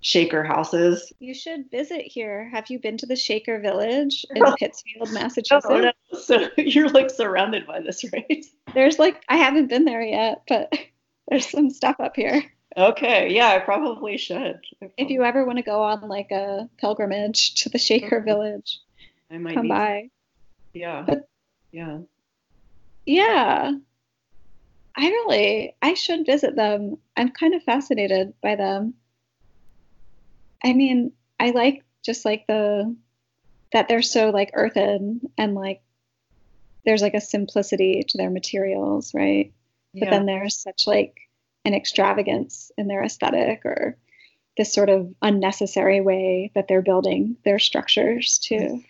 [0.00, 1.12] Shaker houses.
[1.18, 2.48] You should visit here.
[2.52, 4.42] Have you been to the Shaker Village in.
[4.58, 5.66] Pittsfield, Massachusetts?
[5.68, 5.92] Oh, no.
[6.18, 8.44] So you're like surrounded by this, right?
[8.74, 10.72] There's like I haven't been there yet, but
[11.28, 12.42] There's some stuff up here.
[12.76, 14.60] Okay, yeah, I probably should.
[14.96, 18.78] If you ever want to go on like a pilgrimage to the Shaker Village,
[19.30, 20.10] I might come by.
[20.72, 21.28] Yeah, But-
[21.72, 21.98] yeah.
[23.04, 23.72] Yeah.
[24.96, 26.98] I really, I should visit them.
[27.16, 28.94] I'm kind of fascinated by them.
[30.64, 32.94] I mean, I like just like the,
[33.72, 35.82] that they're so like earthen and like
[36.84, 39.52] there's like a simplicity to their materials, right?
[39.94, 40.10] But yeah.
[40.10, 41.20] then there's such like
[41.64, 43.96] an extravagance in their aesthetic or
[44.56, 48.82] this sort of unnecessary way that they're building their structures too.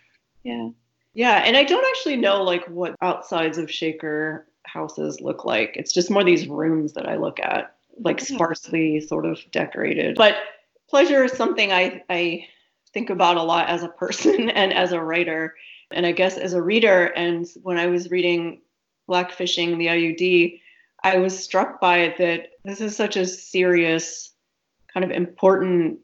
[0.42, 0.70] Yeah.
[1.14, 5.72] Yeah, and I don't actually know like what outsides of Shaker houses look like.
[5.76, 8.36] It's just more these rooms that I look at, like Yeah.
[8.36, 10.16] sparsely sort of decorated.
[10.16, 10.36] But
[10.88, 12.46] pleasure is something I I
[12.92, 15.54] think about a lot as a person and as a writer,
[15.90, 17.06] and I guess as a reader.
[17.06, 18.62] And when I was reading
[19.08, 20.60] Blackfishing the IUD,
[21.02, 24.32] I was struck by it that this is such a serious,
[24.92, 26.00] kind of important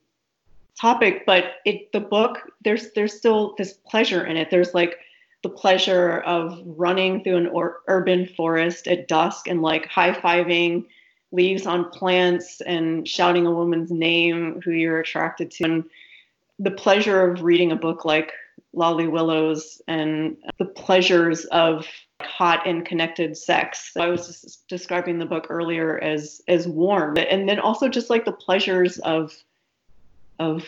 [0.80, 4.50] topic, but it the book there's there's still this pleasure in it.
[4.50, 4.98] There's like
[5.42, 10.86] the pleasure of running through an or, urban forest at dusk and like high fiving
[11.34, 15.84] leaves on plants and shouting a woman's name who you're attracted to, and
[16.58, 18.32] the pleasure of reading a book like
[18.72, 21.86] Lolly Willowes and the pleasures of
[22.20, 23.92] hot and connected sex.
[23.98, 28.32] I was describing the book earlier as as warm, and then also just like the
[28.32, 29.32] pleasures of
[30.38, 30.64] of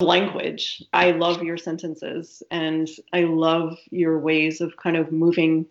[0.00, 0.82] language.
[0.92, 5.66] I love your sentences and I love your ways of kind of moving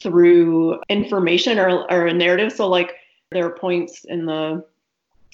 [0.00, 2.52] through information or, or a narrative.
[2.52, 2.94] So, like,
[3.30, 4.64] there are points in the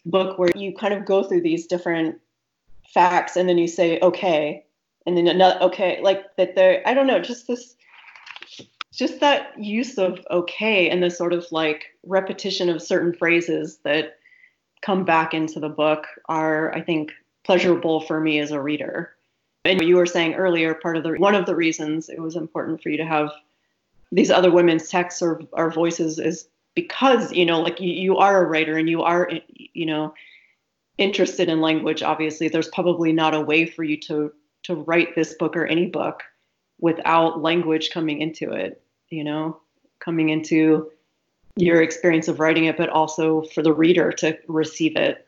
[0.04, 2.20] book where you kind of go through these different
[2.92, 4.64] facts and then you say, okay,
[5.06, 7.74] and then another, okay, like that there, I don't know, just this.
[8.92, 14.16] Just that use of okay and the sort of like repetition of certain phrases that
[14.80, 17.10] come back into the book are, I think,
[17.44, 19.14] pleasurable for me as a reader.
[19.66, 22.82] And you were saying earlier, part of the one of the reasons it was important
[22.82, 23.30] for you to have
[24.12, 28.44] these other women's texts or, or voices is because you know, like you, you are
[28.44, 30.14] a writer and you are, you know,
[30.98, 32.04] interested in language.
[32.04, 35.86] Obviously, there's probably not a way for you to to write this book or any
[35.86, 36.22] book
[36.78, 38.80] without language coming into it.
[39.08, 39.60] You know,
[39.98, 40.92] coming into
[41.56, 45.26] your experience of writing it, but also for the reader to receive it,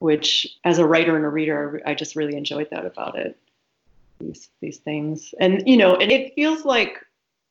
[0.00, 3.38] which as a writer and a reader, I just really enjoyed that about it.
[4.18, 6.98] These these things, and you know, and it feels like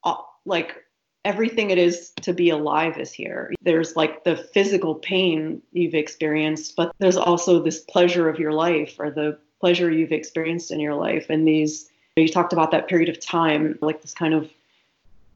[0.03, 0.15] uh,
[0.45, 0.80] like
[1.23, 3.53] everything it is to be alive is here.
[3.61, 8.95] There's like the physical pain you've experienced, but there's also this pleasure of your life
[8.99, 11.87] or the pleasure you've experienced in your life, and these.
[12.17, 14.49] You talked about that period of time, like this kind of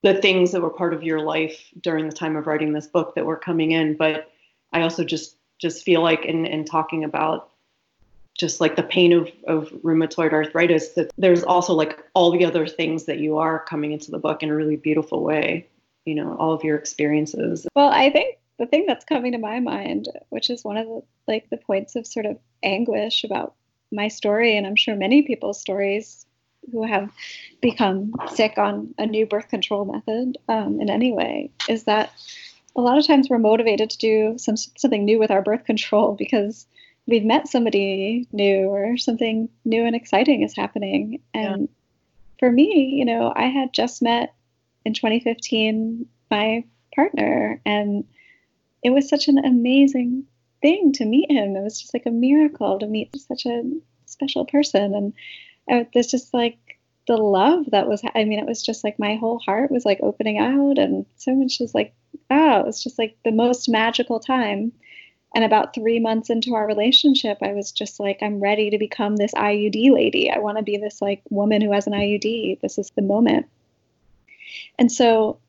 [0.05, 3.15] the things that were part of your life during the time of writing this book
[3.15, 4.31] that were coming in but
[4.71, 7.49] i also just just feel like in, in talking about
[8.37, 12.67] just like the pain of, of rheumatoid arthritis that there's also like all the other
[12.67, 15.67] things that you are coming into the book in a really beautiful way
[16.05, 19.59] you know all of your experiences Well, I think the thing that's coming to my
[19.59, 23.55] mind, which is one of the like the points of sort of anguish about
[23.91, 26.25] my story, and I'm sure many people's stories
[26.71, 27.11] who have
[27.61, 32.11] become sick on a new birth control method um, in any way, is that
[32.75, 36.15] a lot of times we're motivated to do some something new with our birth control
[36.15, 36.65] because
[37.07, 41.21] we've met somebody new or something new and exciting is happening.
[41.33, 41.69] And
[42.39, 44.33] for me, you know, I had just met
[44.85, 46.63] in 2015 my
[46.95, 48.05] partner and
[48.85, 50.25] it was such an amazing
[50.61, 51.55] thing to meet him.
[51.55, 53.63] It was just like a miracle to meet such a
[54.05, 55.13] special person.
[55.67, 56.57] And there's just like
[57.07, 59.99] the love that was, I mean, it was just like my whole heart was like
[60.01, 61.95] opening out and so much was like,
[62.29, 64.71] oh, it was just like the most magical time.
[65.33, 69.15] And about three months into our relationship, I was just like, I'm ready to become
[69.15, 70.31] this IUD lady.
[70.31, 72.61] I want to be this like woman who has an IUD.
[72.61, 73.47] This is the moment.
[74.77, 75.39] And so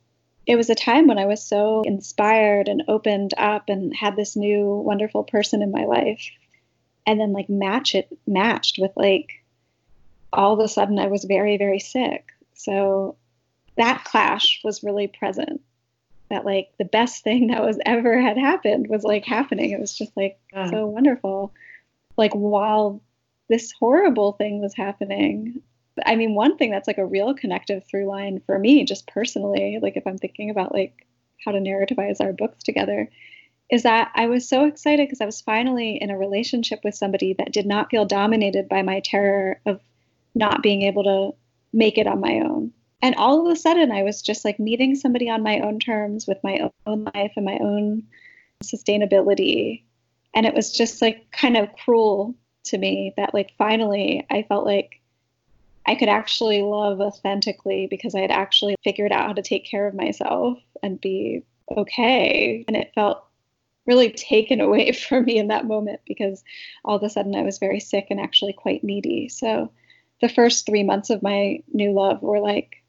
[0.47, 4.36] it was a time when I was so inspired and opened up and had this
[4.36, 6.30] new wonderful person in my life.
[7.07, 9.42] And then like match it matched with like
[10.32, 12.26] all of a sudden I was very, very sick.
[12.55, 13.16] So
[13.76, 15.61] that clash was really present.
[16.30, 19.70] That like the best thing that was ever had happened was like happening.
[19.70, 20.70] It was just like Yeah.
[20.70, 21.53] so wonderful.
[22.16, 23.01] Like while
[23.49, 25.62] this horrible thing was happening,
[26.05, 29.78] I mean, one thing that's like a real connective through line for me, just personally,
[29.80, 31.07] like if I'm thinking about like
[31.44, 33.09] how to narrativize our books together,
[33.70, 37.34] is that I was so excited because I was finally in a relationship with somebody
[37.38, 39.80] that did not feel dominated by my terror of
[40.34, 41.36] not being able to
[41.72, 42.72] make it on my own.
[43.03, 46.26] And all of a sudden, I was just like meeting somebody on my own terms
[46.26, 48.05] with my own life and my own
[48.64, 49.82] sustainability.
[50.34, 52.34] And it was just like kind of cruel
[52.64, 55.01] to me that like finally I felt like
[55.87, 59.87] I could actually love authentically because I had actually figured out how to take care
[59.87, 61.43] of myself and be
[61.76, 62.64] okay.
[62.66, 63.24] And it felt
[63.87, 66.43] really taken away from me in that moment because
[66.84, 69.28] all of a sudden I was very sick and actually quite needy.
[69.28, 69.70] So
[70.20, 72.82] the first three months of my new love were like,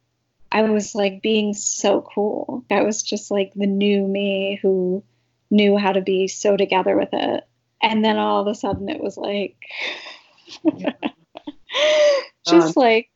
[0.52, 2.66] I was like being so cool.
[2.72, 5.04] I was just like the new me who
[5.52, 7.44] knew how to be so together with it.
[7.82, 9.58] And then all of a sudden it was like,
[12.48, 13.10] just um, like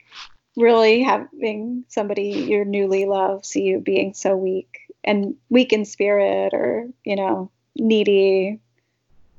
[0.58, 6.54] really having somebody you newly love see you being so weak and weak in spirit
[6.54, 8.60] or, you know, needy,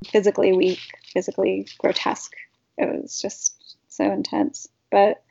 [0.07, 0.81] physically weak,
[1.13, 2.33] physically grotesque.
[2.79, 4.69] It was just so intense.
[4.91, 5.23] But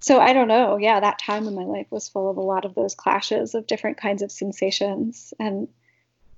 [0.00, 0.76] so I don't know.
[0.76, 3.66] Yeah, that time in my life was full of a lot of those clashes of
[3.66, 5.32] different kinds of sensations.
[5.38, 5.68] And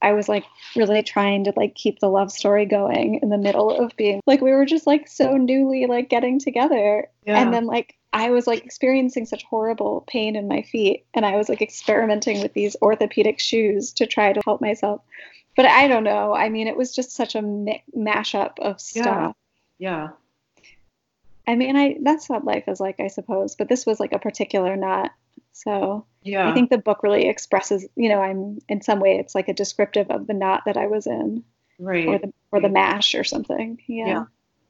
[0.04, 0.44] I was like
[0.76, 4.40] really trying to like keep the love story going in the middle of being like
[4.40, 7.08] we were just like so newly like getting together.
[7.24, 7.40] Yeah.
[7.40, 11.36] And then like I was like experiencing such horrible pain in my feet and I
[11.36, 15.00] was like experimenting with these orthopedic shoes to try to help myself
[15.56, 16.34] but I don't know.
[16.34, 19.36] I mean, it was just such a mi- mashup of stuff.
[19.78, 20.08] Yeah.
[20.58, 20.64] yeah.
[21.46, 23.54] I mean, I that's what life is like, I suppose.
[23.54, 25.12] But this was like a particular knot.
[25.54, 27.86] So yeah, I think the book really expresses.
[27.94, 30.88] You know, I'm in some way it's like a descriptive of the knot that I
[30.88, 31.44] was in,
[31.78, 33.80] right, or the or the mash or something.
[33.86, 34.06] Yeah.
[34.06, 34.24] yeah,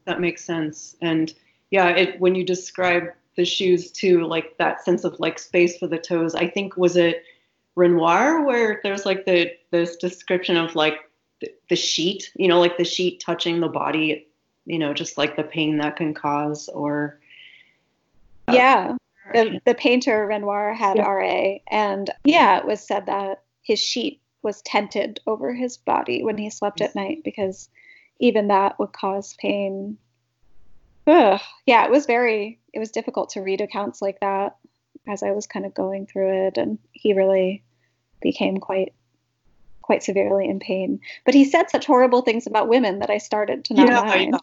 [0.05, 0.95] that makes sense.
[1.01, 1.33] And
[1.71, 3.05] yeah, it when you describe
[3.35, 6.35] the shoes too, like that sense of like space for the toes.
[6.35, 7.25] I think was it
[7.77, 11.11] Renoir where there's like the this description of like
[11.41, 14.29] the, the sheet, you know, like the sheet touching the body,
[14.67, 17.19] you know, just like the pain that can cause or
[18.49, 18.97] uh, yeah.
[19.33, 21.09] The, the painter Renoir had yeah.
[21.09, 26.37] RA, and yeah, it was said that his sheet was tented over his body when
[26.37, 27.71] he slept at night because
[28.21, 29.97] even that would cause pain.
[31.07, 31.41] Ugh.
[31.67, 34.57] Yeah, it was very, it was difficult to read accounts like that
[35.07, 37.63] as I was kind of going through it, and he really
[38.21, 38.93] became quite
[39.83, 40.99] quite severely in pain.
[41.27, 44.35] But he said such horrible things about women that I started to not yeah, mind.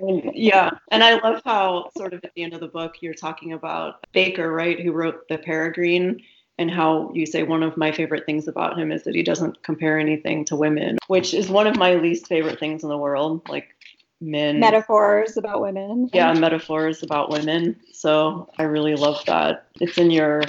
[0.00, 0.70] Yeah.
[0.90, 4.04] and I love how sort of at the end of the book you're talking about
[4.12, 6.20] Baker, right, who wrote the Peregrine,
[6.58, 9.62] and how you say one of my favorite things about him is that he doesn't
[9.62, 13.48] compare anything to women, which is one of my least favorite things in the world.
[13.48, 13.74] Like
[14.22, 20.12] men metaphors about women yeah metaphors about women so i really love that it's in
[20.12, 20.42] your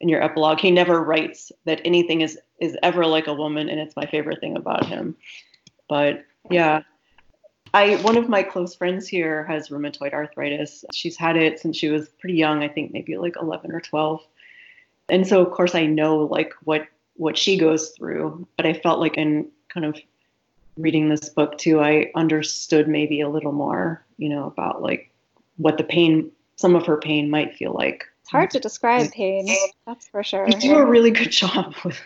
[0.00, 3.80] in your epilogue he never writes that anything is is ever like a woman and
[3.80, 5.16] it's my favorite thing about him
[5.88, 6.82] but yeah
[7.74, 11.90] i one of my close friends here has rheumatoid arthritis she's had it since she
[11.90, 14.20] was pretty young i think maybe like 11 or 12
[15.10, 19.00] and so of course i know like what what she goes through but i felt
[19.00, 19.98] like in kind of
[20.76, 25.10] reading this book too, I understood maybe a little more, you know, about like
[25.56, 28.04] what the pain, some of her pain might feel like.
[28.22, 29.46] It's hard to describe pain,
[29.86, 30.48] that's for sure.
[30.48, 32.00] You do a really good job with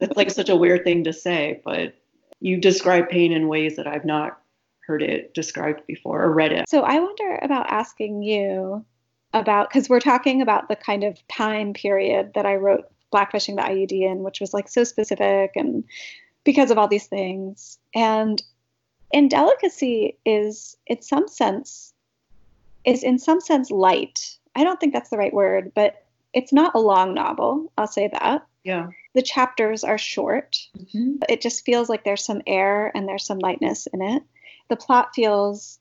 [0.00, 1.94] that's like such a weird thing to say, but
[2.40, 4.41] you describe pain in ways that I've not
[4.86, 6.68] heard it described before or read it.
[6.68, 8.84] So I wonder about asking you
[9.32, 13.62] about because we're talking about the kind of time period that I wrote Blackfishing the
[13.62, 15.84] IUD in, which was like so specific and
[16.44, 17.78] because of all these things.
[17.94, 18.42] And
[19.12, 21.92] indelicacy is, in some sense,
[22.84, 24.38] is in some sense light.
[24.54, 27.70] I don't think that's the right word, but it's not a long novel.
[27.76, 28.46] I'll say that.
[28.64, 28.88] Yeah.
[29.14, 30.58] The chapters are short.
[30.78, 31.16] Mm-hmm.
[31.28, 34.22] It just feels like there's some air and there's some lightness in it.
[34.72, 35.78] The plot feels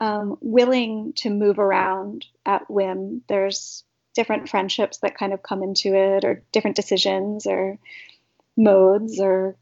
[0.00, 3.22] um, willing to move around at whim.
[3.28, 7.78] There's different friendships that kind of come into it, or different decisions, or
[8.56, 9.54] modes, or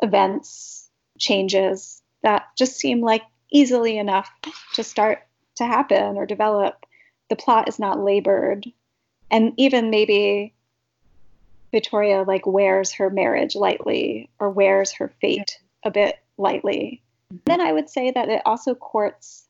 [0.00, 0.88] events,
[1.18, 4.30] changes that just seem like easily enough
[4.72, 5.26] to start
[5.56, 6.86] to happen or develop.
[7.28, 8.64] The plot is not labored.
[9.30, 10.54] And even maybe
[11.72, 17.01] Victoria like wears her marriage lightly or wears her fate a bit lightly.
[17.44, 19.46] Then I would say that it also courts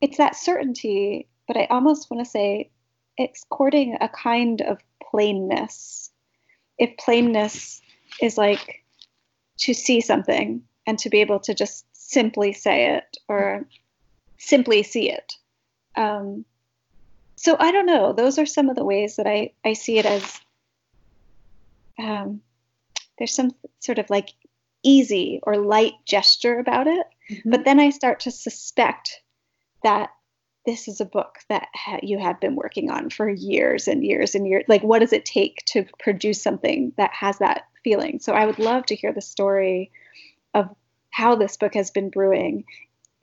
[0.00, 2.70] it's that certainty, but I almost want to say
[3.18, 4.78] it's courting a kind of
[5.10, 6.10] plainness.
[6.78, 7.82] If plainness
[8.22, 8.82] is like
[9.58, 13.66] to see something and to be able to just simply say it or
[14.38, 15.34] simply see it.
[15.96, 16.46] Um,
[17.36, 18.12] so I don't know.
[18.12, 20.40] Those are some of the ways that I, I see it as
[21.98, 22.40] um,
[23.18, 24.30] there's some sort of like
[24.82, 27.06] easy or light gesture about it.
[27.30, 27.50] Mm-hmm.
[27.50, 29.20] But then I start to suspect
[29.82, 30.10] that
[30.66, 34.34] this is a book that ha- you have been working on for years and years
[34.34, 34.64] and years.
[34.68, 38.20] Like, what does it take to produce something that has that feeling.
[38.20, 39.90] So I would love to hear the story
[40.54, 40.68] of
[41.10, 42.64] how this book has been brewing.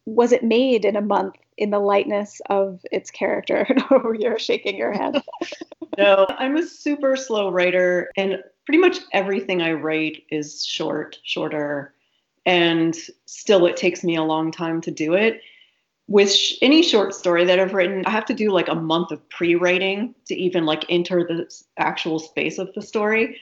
[0.05, 3.68] Was it made in a month in the lightness of its character?
[4.20, 5.22] you're shaking your head.
[5.97, 11.93] no, I'm a super slow writer, and pretty much everything I write is short, shorter,
[12.45, 15.41] and still it takes me a long time to do it
[16.07, 19.11] with sh- any short story that I've written, I have to do like a month
[19.11, 23.38] of pre-writing to even like enter the actual space of the story.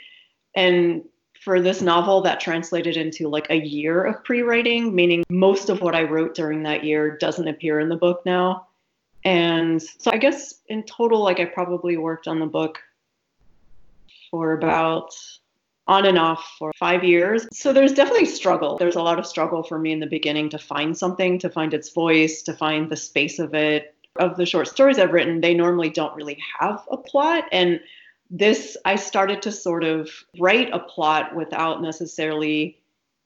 [0.56, 1.04] And
[1.42, 5.96] for this novel, that translated into like a year of pre-writing, meaning most of what
[5.96, 8.68] I wrote during that year doesn't appear in the book now.
[9.26, 12.80] And so I guess in total, like I probably worked on the book
[14.30, 15.14] for about
[15.88, 17.48] on and off for five years.
[17.52, 18.78] So there's definitely struggle.
[18.78, 21.74] There's a lot of struggle for me in the beginning to find something, to find
[21.74, 23.92] its voice, to find the space of it.
[24.18, 27.44] Of the short stories I've written, they normally don't really have a plot.
[27.52, 27.82] And
[28.32, 30.10] this, I started to sort of
[30.40, 32.80] write a plot without necessarily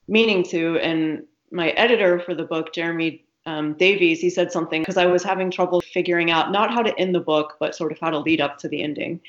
[0.08, 0.78] meaning to.
[0.78, 5.24] And my editor for the book, Jeremy um, Davies, he said something because I was
[5.24, 8.18] having trouble figuring out not how to end the book, but sort of how to
[8.18, 9.20] lead up to the ending.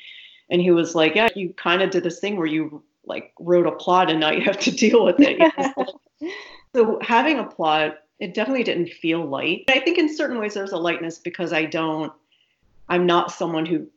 [0.48, 3.66] And he was like, Yeah, you kind of did this thing where you like wrote
[3.66, 5.40] a plot and now you have to deal with it.
[6.74, 9.64] so having a plot, it definitely didn't feel light.
[9.68, 12.12] I think in certain ways there's a lightness because I don't,
[12.88, 13.88] I'm not someone who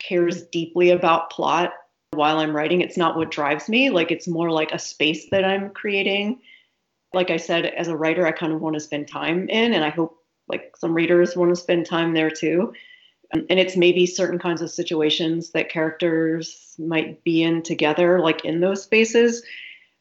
[0.00, 1.72] cares deeply about plot
[2.10, 2.80] while I'm writing.
[2.80, 3.90] It's not what drives me.
[3.90, 6.40] Like it's more like a space that I'm creating.
[7.14, 9.84] Like I said, as a writer, I kind of want to spend time in, and
[9.84, 12.72] I hope like some readers want to spend time there too.
[13.34, 18.44] Um, and it's maybe certain kinds of situations that characters might be in together, like
[18.44, 19.42] in those spaces.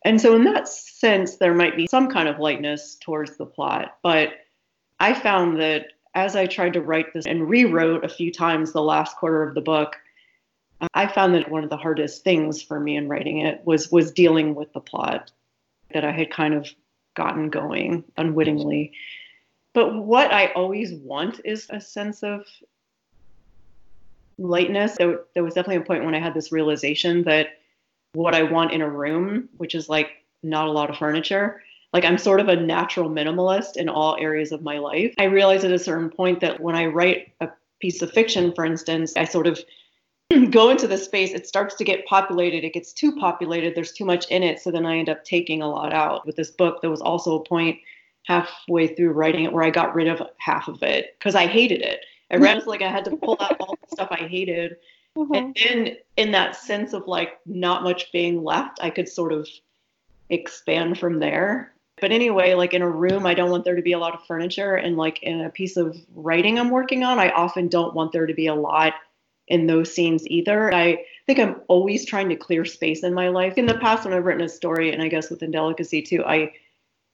[0.06, 3.98] And so, in that sense, there might be some kind of lightness towards the plot.
[4.04, 4.34] But
[5.00, 8.82] I found that as I tried to write this and rewrote a few times the
[8.82, 9.96] last quarter of the book,
[10.94, 14.12] I found that one of the hardest things for me in writing it was was
[14.12, 15.32] dealing with the plot
[15.94, 16.68] that I had kind of
[17.18, 18.94] gotten going unwittingly.
[19.74, 22.46] But what I always want is a sense of
[24.38, 24.96] lightness.
[24.98, 27.60] There, there was definitely a point when I had this realization that
[28.14, 30.12] what I want in a room, which is like
[30.44, 31.62] not a lot of furniture,
[31.92, 35.14] like I'm sort of a natural minimalist in all areas of my life.
[35.18, 37.50] I realized at a certain point that when I write a
[37.80, 39.60] piece of fiction, for instance, I sort of
[40.52, 42.64] go into the space, it starts to get populated.
[42.64, 43.76] It gets too populated.
[43.76, 44.60] There's too much in it.
[44.60, 46.26] So then I end up taking a lot out.
[46.26, 47.80] With this book, there was also a point
[48.24, 51.82] halfway through writing it where I got rid of half of it because I hated
[51.82, 52.02] it.
[52.30, 54.76] I read like I had to pull out all the stuff I hated.
[55.18, 55.34] Mm-hmm.
[55.34, 59.48] And then in that sense of like not much being left, I could sort of
[60.30, 61.74] expand from there.
[62.02, 64.26] But anyway, like in a room, I don't want there to be a lot of
[64.26, 64.76] furniture.
[64.76, 68.28] And like in a piece of writing I'm working on, I often don't want there
[68.28, 68.94] to be a lot
[69.48, 70.74] in those scenes either.
[70.74, 73.58] I think I'm always trying to clear space in my life.
[73.58, 76.54] In the past, when I've written a story, and I guess with Indelicacy too, I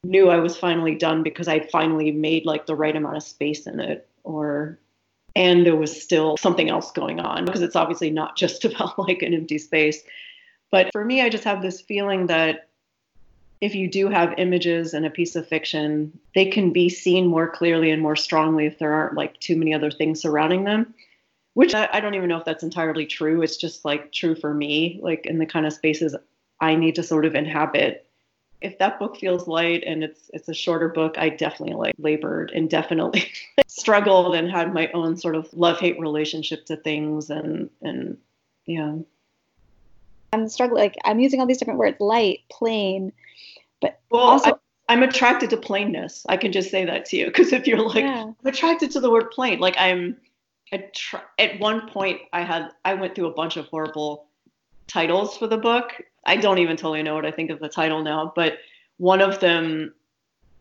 [0.03, 3.67] knew I was finally done because I'd finally made like the right amount of space
[3.67, 4.77] in it or
[5.36, 9.21] and there was still something else going on because it's obviously not just about like
[9.21, 10.03] an empty space.
[10.71, 12.67] But for me, I just have this feeling that
[13.61, 17.47] if you do have images in a piece of fiction, they can be seen more
[17.47, 20.93] clearly and more strongly if there aren't like too many other things surrounding them.
[21.54, 23.41] Which I, I don't even know if that's entirely true.
[23.41, 26.16] It's just like true for me, like in the kind of spaces
[26.60, 28.08] I need to sort of inhabit
[28.64, 32.51] if that book feels light and it's it's a shorter book, I definitely like labored
[32.51, 33.30] and definitely
[33.68, 38.18] struggled and had my own sort of love hate relationship to things and and
[38.66, 38.95] yeah.
[40.32, 43.12] I'm struggling like I'm using all these different words, light, plain,
[43.82, 46.26] but well, also I, am attracted to plainness.
[46.30, 48.24] I can just say that to you because if you're like yeah.
[48.24, 50.16] I'm attracted to the word plain, like I'm
[50.74, 54.28] attra- at one point I had I went through a bunch of horrible
[54.88, 55.93] titles for the book
[56.26, 58.59] I don't even totally know what I think of the title now, but
[58.97, 59.93] one of them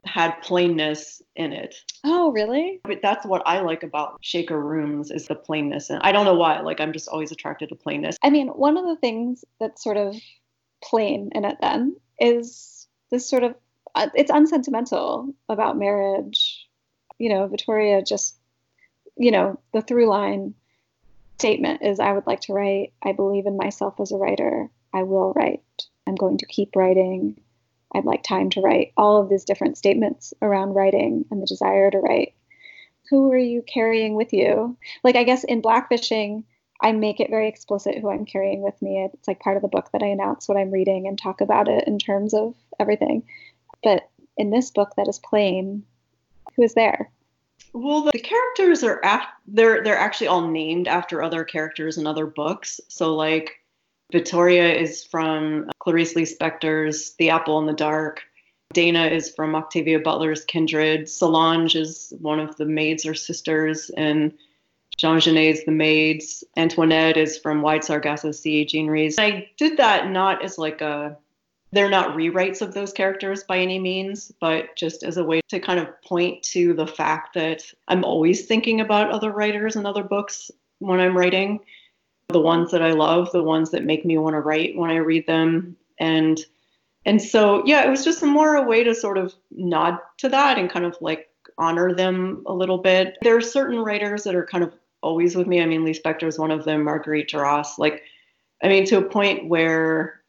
[0.05, 1.77] had plainness in it.
[2.03, 2.81] Oh, really?
[2.83, 5.91] But that's what I like about Shaker Rooms is the plainness.
[5.91, 6.61] And I don't know why.
[6.61, 8.17] Like I'm just always attracted to plainness.
[8.23, 10.17] I mean, one of the things that's sort of
[10.83, 13.55] plain in it then is this sort of
[13.95, 16.67] uh, it's unsentimental about marriage.
[17.19, 18.37] You know, Victoria just
[19.17, 20.55] you know, the through line
[21.39, 22.93] statement is I would like to write.
[23.03, 24.71] I believe in myself as a writer.
[24.95, 25.63] I will write.
[26.07, 27.41] I'm going to keep writing.
[27.95, 28.93] I'd like time to write.
[28.97, 32.35] All of these different statements around writing and the desire to write.
[33.11, 34.77] Who are you carrying with you?
[35.05, 36.45] Like, I guess in Blackfishing,
[36.81, 39.09] I make it very explicit who I'm carrying with me.
[39.13, 41.69] It's like part of the book that I announce what I'm reading and talk about
[41.69, 43.25] it in terms of everything.
[43.85, 45.85] But in this book that is plain,
[46.57, 47.11] who is there?
[47.75, 52.27] Well, the characters are af- they're they're actually all named after other characters in other
[52.27, 52.81] books.
[52.89, 53.61] So like
[54.13, 58.23] Victoria is from uh, Clarice Lispector's The Apple in the Dark.
[58.75, 61.09] Dana is from Octavia Butler's Kindred.
[61.09, 64.33] Solange is one of the maids or sisters in
[64.99, 66.45] Jean Genet's The Maids.
[66.57, 69.19] Antoinette is from Wide Sargasso Sea, Jean Rhys.
[69.19, 71.17] I did that not as like a,
[71.73, 75.59] they're not rewrites of those characters by any means, but just as a way to
[75.59, 80.05] kind of point to the fact that I'm always thinking about other writers and other
[80.05, 81.61] books when I'm writing.
[82.29, 84.97] The ones that I love, the ones that make me want to write when I
[84.97, 85.77] read them.
[85.99, 86.39] And
[87.05, 90.59] and so yeah, it was just more a way to sort of nod to that
[90.59, 93.17] and kind of like honor them a little bit.
[93.23, 95.61] There are certain writers that are kind of always with me.
[95.61, 97.79] I mean, Lispector is one of them, Marguerite Duras.
[97.79, 98.03] Like,
[98.63, 100.22] I mean, to a point where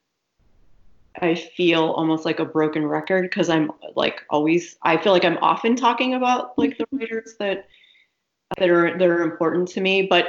[1.21, 4.77] I feel almost like a broken record because I'm like always.
[4.81, 6.97] I feel like I'm often talking about like the mm-hmm.
[6.97, 7.67] writers that
[8.57, 10.07] that are that are important to me.
[10.07, 10.27] But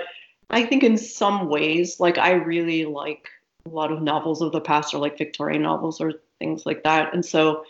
[0.50, 3.28] I think in some ways, like I really like
[3.66, 7.14] a lot of novels of the past or like Victorian novels or things like that.
[7.14, 7.64] And so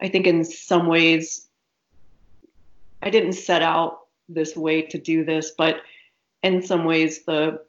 [0.00, 1.48] I think in some ways
[3.02, 5.80] I didn't set out this way to do this, but
[6.42, 7.62] in some ways the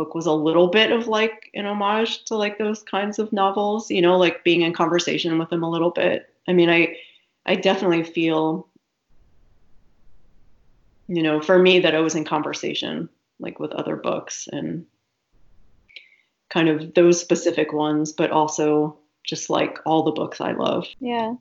[0.00, 3.90] book was a little bit of like an homage to like those kinds of novels,
[3.90, 6.32] you know, like being in conversation with them a little bit.
[6.48, 6.96] I mean, I
[7.44, 8.66] I definitely feel
[11.06, 13.08] you know, for me that I was in conversation
[13.40, 14.86] like with other books and
[16.48, 20.86] kind of those specific ones, but also just like all the books I love.
[20.98, 21.34] Yeah.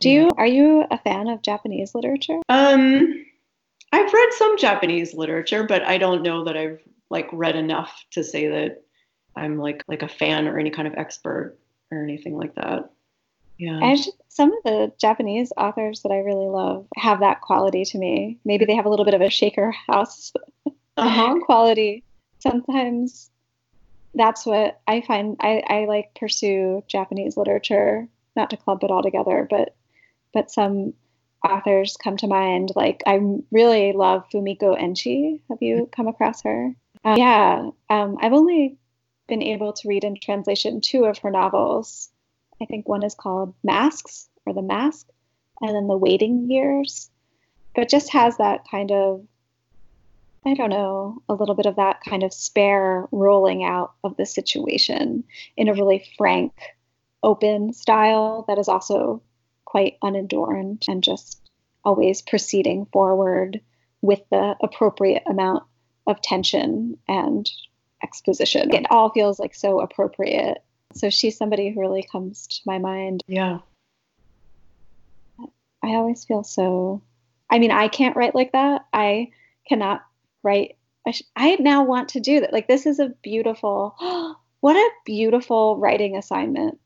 [0.00, 2.40] Do you are you a fan of Japanese literature?
[2.48, 3.26] Um
[3.92, 6.80] I've read some Japanese literature, but I don't know that I've
[7.10, 8.82] like read enough to say that
[9.36, 11.58] I'm like like a fan or any kind of expert
[11.90, 12.90] or anything like that.
[13.58, 13.78] Yeah.
[13.82, 13.98] And
[14.28, 18.38] some of the Japanese authors that I really love have that quality to me.
[18.44, 20.32] Maybe they have a little bit of a shaker house
[20.96, 21.36] uh-huh.
[21.44, 22.04] quality.
[22.38, 23.30] Sometimes
[24.14, 29.02] that's what I find I, I like pursue Japanese literature, not to clump it all
[29.02, 29.74] together, but
[30.32, 30.94] but some
[31.44, 32.72] authors come to mind.
[32.74, 35.40] Like I really love Fumiko Enchi.
[35.48, 36.74] Have you come across her?
[37.06, 38.78] Um, yeah, um, I've only
[39.28, 42.10] been able to read in translation two of her novels.
[42.60, 45.06] I think one is called Masks or The Mask,
[45.60, 47.08] and then The Waiting Years.
[47.76, 49.24] But just has that kind of,
[50.44, 54.26] I don't know, a little bit of that kind of spare rolling out of the
[54.26, 55.22] situation
[55.56, 56.54] in a really frank,
[57.22, 59.22] open style that is also
[59.64, 61.40] quite unadorned and just
[61.84, 63.60] always proceeding forward
[64.02, 65.62] with the appropriate amount
[66.06, 67.50] of tension and
[68.02, 68.72] exposition.
[68.72, 70.62] It all feels like so appropriate.
[70.94, 73.22] So she's somebody who really comes to my mind.
[73.26, 73.58] Yeah.
[75.82, 77.02] I always feel so.
[77.50, 78.86] I mean, I can't write like that.
[78.92, 79.30] I
[79.68, 80.04] cannot
[80.42, 80.76] write.
[81.06, 82.52] I, sh- I now want to do that.
[82.52, 83.94] Like, this is a beautiful,
[84.60, 86.80] what a beautiful writing assignment.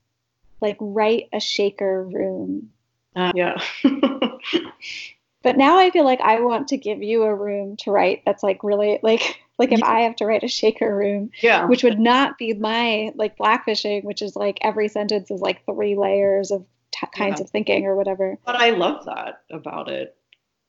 [0.59, 2.71] Like, write a shaker room.
[3.15, 3.57] Uh, yeah.
[5.43, 8.43] but now I feel like I want to give you a room to write that's
[8.43, 9.89] like really like like if yeah.
[9.89, 14.03] I have to write a shaker room, yeah, which would not be my like blackfishing,
[14.03, 17.45] which is like every sentence is like three layers of t- kinds yeah.
[17.45, 18.37] of thinking or whatever.
[18.45, 20.15] But I love that about it.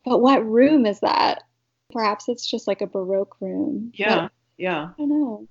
[0.05, 1.45] But what room is that?
[1.93, 3.93] Perhaps it's just like a baroque room.
[3.95, 4.83] Yeah, but, yeah.
[4.83, 5.49] I don't know.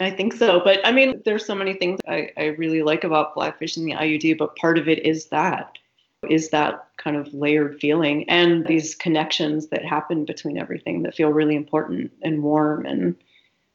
[0.00, 0.60] I think so.
[0.62, 4.38] But I mean, there's so many things I, I really like about Blackfishing the IUD,
[4.38, 5.78] but part of it is that
[6.28, 11.30] is that kind of layered feeling and these connections that happen between everything that feel
[11.30, 13.14] really important and warm and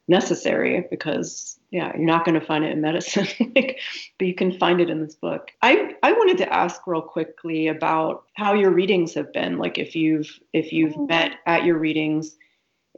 [0.06, 3.26] necessary because yeah you're not going to find it in medicine.
[3.56, 3.80] Like,
[4.18, 5.50] but you can find it in this book.
[5.62, 9.58] I i wanted to ask real quickly about how your readings have been.
[9.58, 11.06] Like if you've if you've oh.
[11.06, 12.36] met at your readings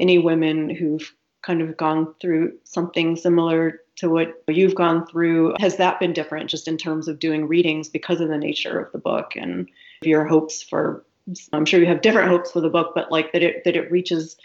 [0.00, 5.54] any women who've kind of gone through something similar to what you've gone through.
[5.58, 8.92] Has that been different just in terms of doing readings because of the nature of
[8.92, 9.68] the book and
[10.02, 11.04] your hopes for
[11.52, 13.90] I'm sure you have different hopes for the book, but like that it that it
[13.90, 14.36] reaches,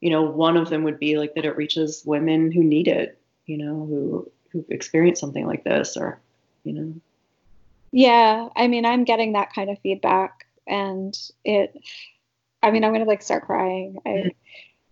[0.00, 3.20] you know, one of them would be like that it reaches women who need it,
[3.46, 6.20] you know, who who've experienced something like this or,
[6.64, 6.94] you know.
[7.90, 11.76] Yeah, I mean, I'm getting that kind of feedback and it
[12.62, 13.98] I mean, I'm to like start crying.
[14.04, 14.28] I mm-hmm.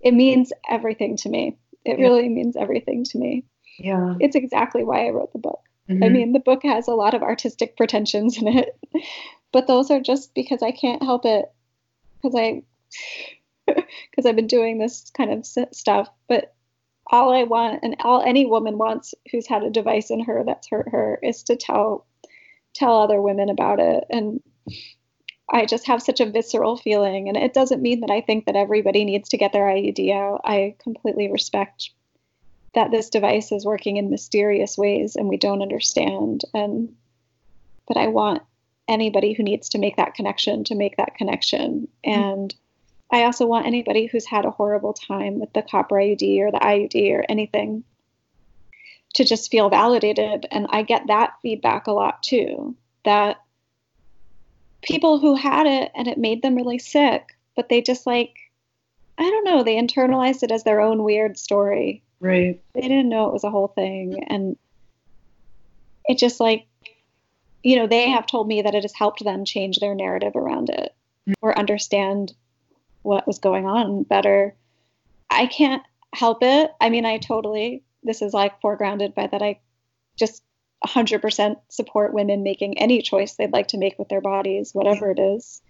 [0.01, 1.57] it means everything to me.
[1.85, 2.05] It yeah.
[2.05, 3.45] really means everything to me.
[3.79, 4.15] Yeah.
[4.21, 5.61] It's exactly why I wrote the book.
[5.89, 6.05] Mm-hmm.
[6.05, 8.79] I mean, the book has a lot of artistic pretensions in it,
[9.53, 11.51] but those are just because I can't help it
[12.17, 12.63] because I
[13.67, 16.09] because I've been doing this kind of stuff.
[16.29, 16.55] But
[17.09, 20.69] all I want and all any woman wants who's had a device in her that's
[20.69, 22.07] hurt her is to tell
[22.75, 24.43] tell other women about it and
[25.49, 28.57] I just have such a visceral feeling and it doesn't mean that I think that
[28.57, 30.41] everybody needs to get their IUD out.
[30.45, 31.91] I completely respect
[32.77, 36.43] that this device is working in mysterious ways and we don't understand.
[36.55, 36.95] And
[37.89, 38.43] but I want
[38.87, 41.89] anybody who needs to make that connection to make that connection.
[42.07, 42.23] Mm-hmm.
[42.23, 42.55] And
[43.11, 46.59] I also want anybody who's had a horrible time with the copper IUD or the
[46.59, 47.83] IUD or anything
[49.15, 50.47] to just feel validated.
[50.51, 52.77] And I get that feedback a lot too.
[53.05, 53.41] That
[54.83, 58.37] people who had it and it made them really sick, but they just like,
[59.17, 62.03] I don't know, they internalized it as their own weird story.
[62.21, 62.61] Right.
[62.75, 64.25] They didn't know it was a whole thing.
[64.29, 64.57] And
[66.07, 66.67] it just like,
[67.63, 70.71] you know, they have told me that it has helped them change their narrative around
[70.71, 70.95] it
[71.29, 71.33] mm-hmm.
[71.43, 72.33] or understand
[73.03, 74.55] what was going on better.
[75.31, 75.83] I can't
[76.15, 76.71] help it.
[76.81, 79.61] I mean, I totally, this is like foregrounded by that I
[80.17, 80.43] just
[80.87, 85.19] 100% support women making any choice they'd like to make with their bodies, whatever it
[85.19, 85.61] is.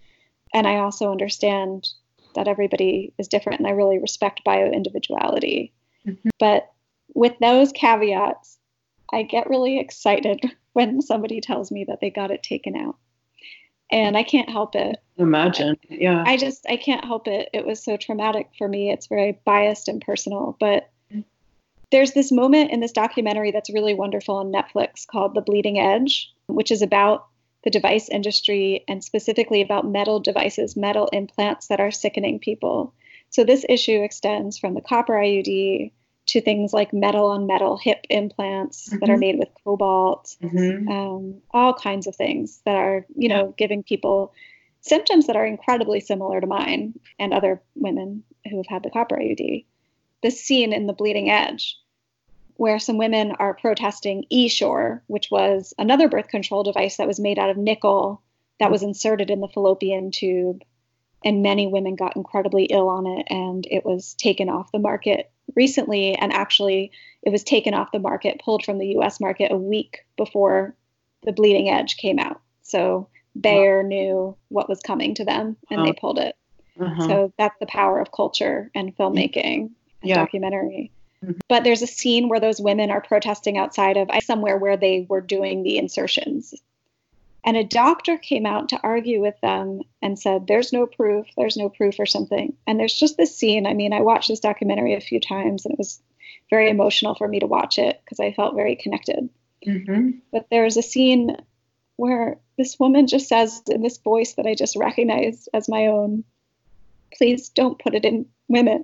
[0.53, 1.89] And I also understand
[2.35, 5.73] that everybody is different and I really respect bio individuality.
[6.07, 6.29] Mm-hmm.
[6.39, 6.71] But
[7.13, 8.57] with those caveats,
[9.11, 10.41] I get really excited
[10.73, 12.95] when somebody tells me that they got it taken out.
[13.89, 14.97] And I can't help it.
[15.17, 15.77] Imagine.
[15.89, 16.23] Yeah.
[16.27, 17.49] I just I can't help it.
[17.53, 18.91] It was so traumatic for me.
[18.91, 20.89] It's very biased and personal, but
[21.91, 26.33] there's this moment in this documentary that's really wonderful on Netflix called The Bleeding Edge,
[26.47, 27.27] which is about
[27.63, 32.93] the device industry and specifically about metal devices, metal implants that are sickening people.
[33.29, 35.91] So this issue extends from the copper IUD
[36.27, 38.99] to things like metal on metal hip implants mm-hmm.
[38.99, 39.19] that are mm-hmm.
[39.19, 40.87] made with cobalt, mm-hmm.
[40.89, 44.33] um, all kinds of things that are, you know, giving people
[44.81, 49.15] symptoms that are incredibly similar to mine and other women who have had the copper
[49.15, 49.65] IUD
[50.23, 51.77] this scene in The Bleeding Edge
[52.55, 57.37] where some women are protesting Essure, which was another birth control device that was made
[57.37, 58.21] out of nickel
[58.59, 60.63] that was inserted in the fallopian tube.
[61.25, 65.31] And many women got incredibly ill on it, and it was taken off the market
[65.55, 66.13] recently.
[66.13, 66.91] And actually,
[67.23, 70.75] it was taken off the market, pulled from the US market a week before
[71.23, 72.41] the bleeding edge came out.
[72.61, 73.09] So
[73.39, 76.35] Bayer knew what was coming to them and they pulled it.
[76.79, 77.07] Uh-huh.
[77.07, 79.71] So that's the power of culture and filmmaking
[80.03, 80.15] yeah.
[80.15, 80.91] documentary.
[81.23, 81.39] Mm-hmm.
[81.47, 85.21] But there's a scene where those women are protesting outside of somewhere where they were
[85.21, 86.53] doing the insertions.
[87.47, 91.55] And a doctor came out to argue with them and said, There's no proof, there's
[91.55, 92.57] no proof, or something.
[92.67, 93.65] And there's just this scene.
[93.65, 96.01] I mean, I watched this documentary a few times and it was
[96.49, 99.29] very emotional for me to watch it because I felt very connected.
[99.65, 100.09] Mm-hmm.
[100.29, 101.37] But there's a scene
[101.95, 106.25] where this woman just says in this voice that I just recognized as my own,
[107.17, 108.83] Please don't put it in women.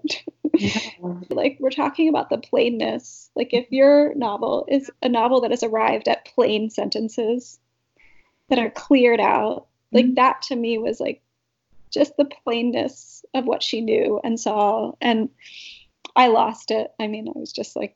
[0.53, 0.79] Yeah.
[1.29, 3.29] like we're talking about the plainness.
[3.35, 7.59] Like if your novel is a novel that has arrived at plain sentences
[8.49, 10.15] that are cleared out, like mm-hmm.
[10.15, 11.21] that to me was like
[11.91, 14.93] just the plainness of what she knew and saw.
[14.99, 15.29] And
[16.15, 16.91] I lost it.
[16.99, 17.95] I mean, I was just like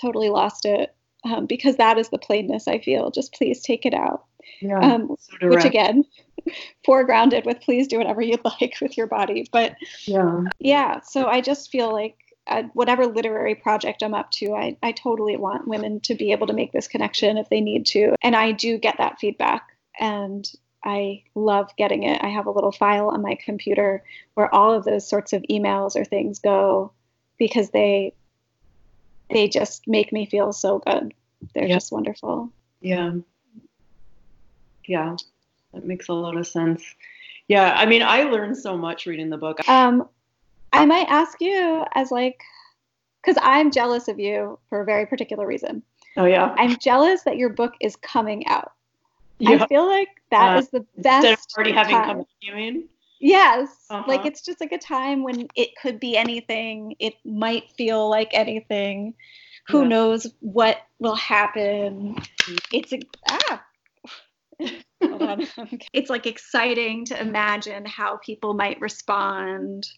[0.00, 3.10] totally lost it um, because that is the plainness I feel.
[3.10, 4.24] Just please take it out.
[4.60, 6.04] Yeah, um, so which again,
[6.86, 9.48] foregrounded with please do whatever you'd like with your body.
[9.50, 9.74] But
[10.04, 11.00] yeah, yeah.
[11.00, 12.16] So I just feel like
[12.46, 16.46] uh, whatever literary project I'm up to, I, I totally want women to be able
[16.48, 18.14] to make this connection if they need to.
[18.22, 19.68] And I do get that feedback.
[19.98, 20.50] And
[20.84, 22.22] I love getting it.
[22.22, 24.02] I have a little file on my computer
[24.34, 26.92] where all of those sorts of emails or things go
[27.38, 28.12] because they
[29.30, 31.14] they just make me feel so good.
[31.54, 32.50] They're just wonderful.
[32.82, 33.12] Yeah
[34.86, 35.16] yeah,
[35.72, 36.82] that makes a lot of sense.
[37.48, 39.66] Yeah, I mean, I learned so much reading the book.
[39.68, 40.08] Um,
[40.74, 42.40] I might ask you as like,
[43.22, 45.82] because I'm jealous of you for a very particular reason.
[46.16, 46.54] Oh yeah.
[46.58, 48.72] I'm jealous that your book is coming out.
[49.38, 49.64] Yeah.
[49.64, 51.26] I feel like that uh, is the best.
[51.26, 52.88] Instead of already having come out, you mean?
[53.20, 53.68] Yes.
[53.90, 54.04] Uh-huh.
[54.06, 56.94] Like it's just like a time when it could be anything.
[56.98, 59.14] It might feel like anything.
[59.68, 59.88] Who yeah.
[59.88, 62.14] knows what will happen?
[62.14, 62.56] Mm-hmm.
[62.72, 63.64] It's a ah
[65.92, 69.88] it's like exciting to imagine how people might respond.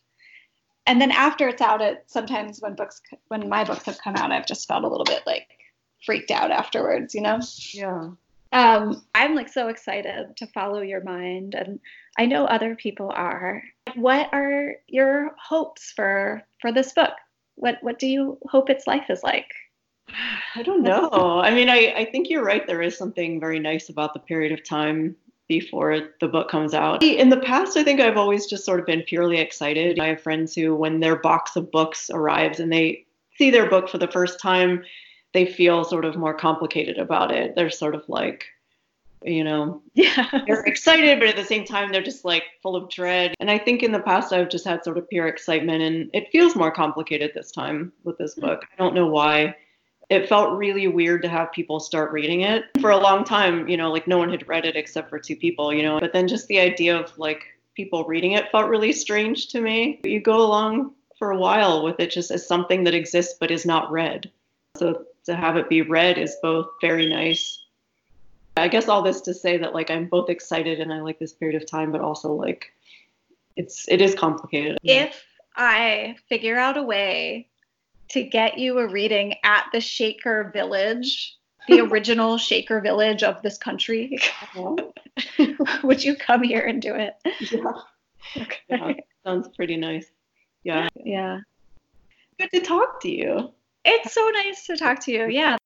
[0.87, 4.33] And then after it's out, it sometimes when books when my books have come out,
[4.33, 5.49] I've just felt a little bit like
[6.05, 7.41] freaked out afterwards, you know?
[7.73, 8.11] Yeah.
[8.53, 11.81] Um, I'm like so excited to follow your mind, and
[12.17, 13.63] I know other people are.
[13.97, 17.13] What are your hopes for for this book?
[17.57, 19.51] What what do you hope its life is like?
[20.55, 21.41] I don't know.
[21.41, 22.65] I mean, I, I think you're right.
[22.65, 25.17] There is something very nice about the period of time
[25.49, 27.03] before the book comes out.
[27.03, 29.99] In the past, I think I've always just sort of been purely excited.
[29.99, 33.05] I have friends who, when their box of books arrives and they
[33.37, 34.85] see their book for the first time,
[35.33, 37.55] they feel sort of more complicated about it.
[37.55, 38.47] They're sort of like,
[39.23, 40.27] you know, Yeah.
[40.47, 43.35] they're excited, but at the same time, they're just like full of dread.
[43.39, 46.31] And I think in the past, I've just had sort of pure excitement, and it
[46.33, 48.43] feels more complicated this time with this hmm.
[48.43, 48.65] book.
[48.73, 49.55] I don't know why.
[50.09, 52.65] It felt really weird to have people start reading it.
[52.81, 55.37] For a long time, you know, like no one had read it except for two
[55.37, 57.43] people, you know, but then just the idea of like
[57.75, 60.01] people reading it felt really strange to me.
[60.05, 63.67] You go along for a while with it just as something that exists but is
[63.67, 64.31] not read.
[64.77, 67.67] So to have it be read is both very nice
[68.57, 71.33] I guess all this to say that like I'm both excited and I like this
[71.33, 72.73] period of time, but also like
[73.57, 74.79] it's it is complicated.
[74.83, 77.49] If I figure out a way
[78.09, 81.37] to get you a reading at the Shaker Village,
[81.69, 84.19] the original Shaker Village of this country,
[85.83, 87.15] would you come here and do it?
[87.51, 87.73] yeah.
[88.37, 88.57] Okay.
[88.69, 88.93] yeah,
[89.25, 90.07] sounds pretty nice.
[90.65, 91.41] Yeah, Yeah.
[92.39, 93.53] good to talk to you.
[93.85, 95.27] It's so nice to talk to you.
[95.29, 95.57] Yeah.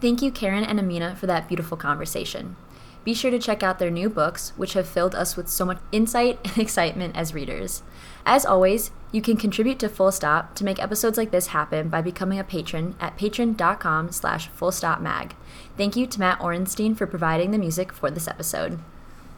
[0.00, 2.56] Thank you, Caren and Amina, for that beautiful conversation.
[3.04, 5.78] Be sure to check out their new books, which have filled us with so much
[5.92, 7.82] insight and excitement as readers.
[8.26, 12.02] As always, you can contribute to Full Stop to make episodes like this happen by
[12.02, 15.32] becoming a patron at patreon.com slash fullstopmag.
[15.76, 18.78] Thank you to Matt Orenstein for providing the music for this episode.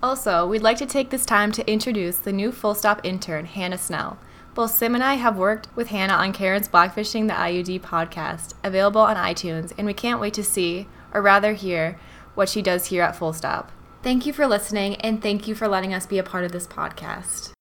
[0.02, 3.78] Also, we'd like to take this time to introduce the new Full Stop intern, Hannah
[3.78, 4.18] Snell.
[4.54, 9.00] Both Sim and I have worked with Hannah on Caren's Blackfishing the IUD podcast, available
[9.00, 11.98] on iTunes, and we can't wait to see, or rather hear,
[12.34, 13.70] what she does here at Full Stop.
[14.02, 16.66] Thank you for listening, and thank you for letting us be a part of this
[16.66, 17.52] podcast.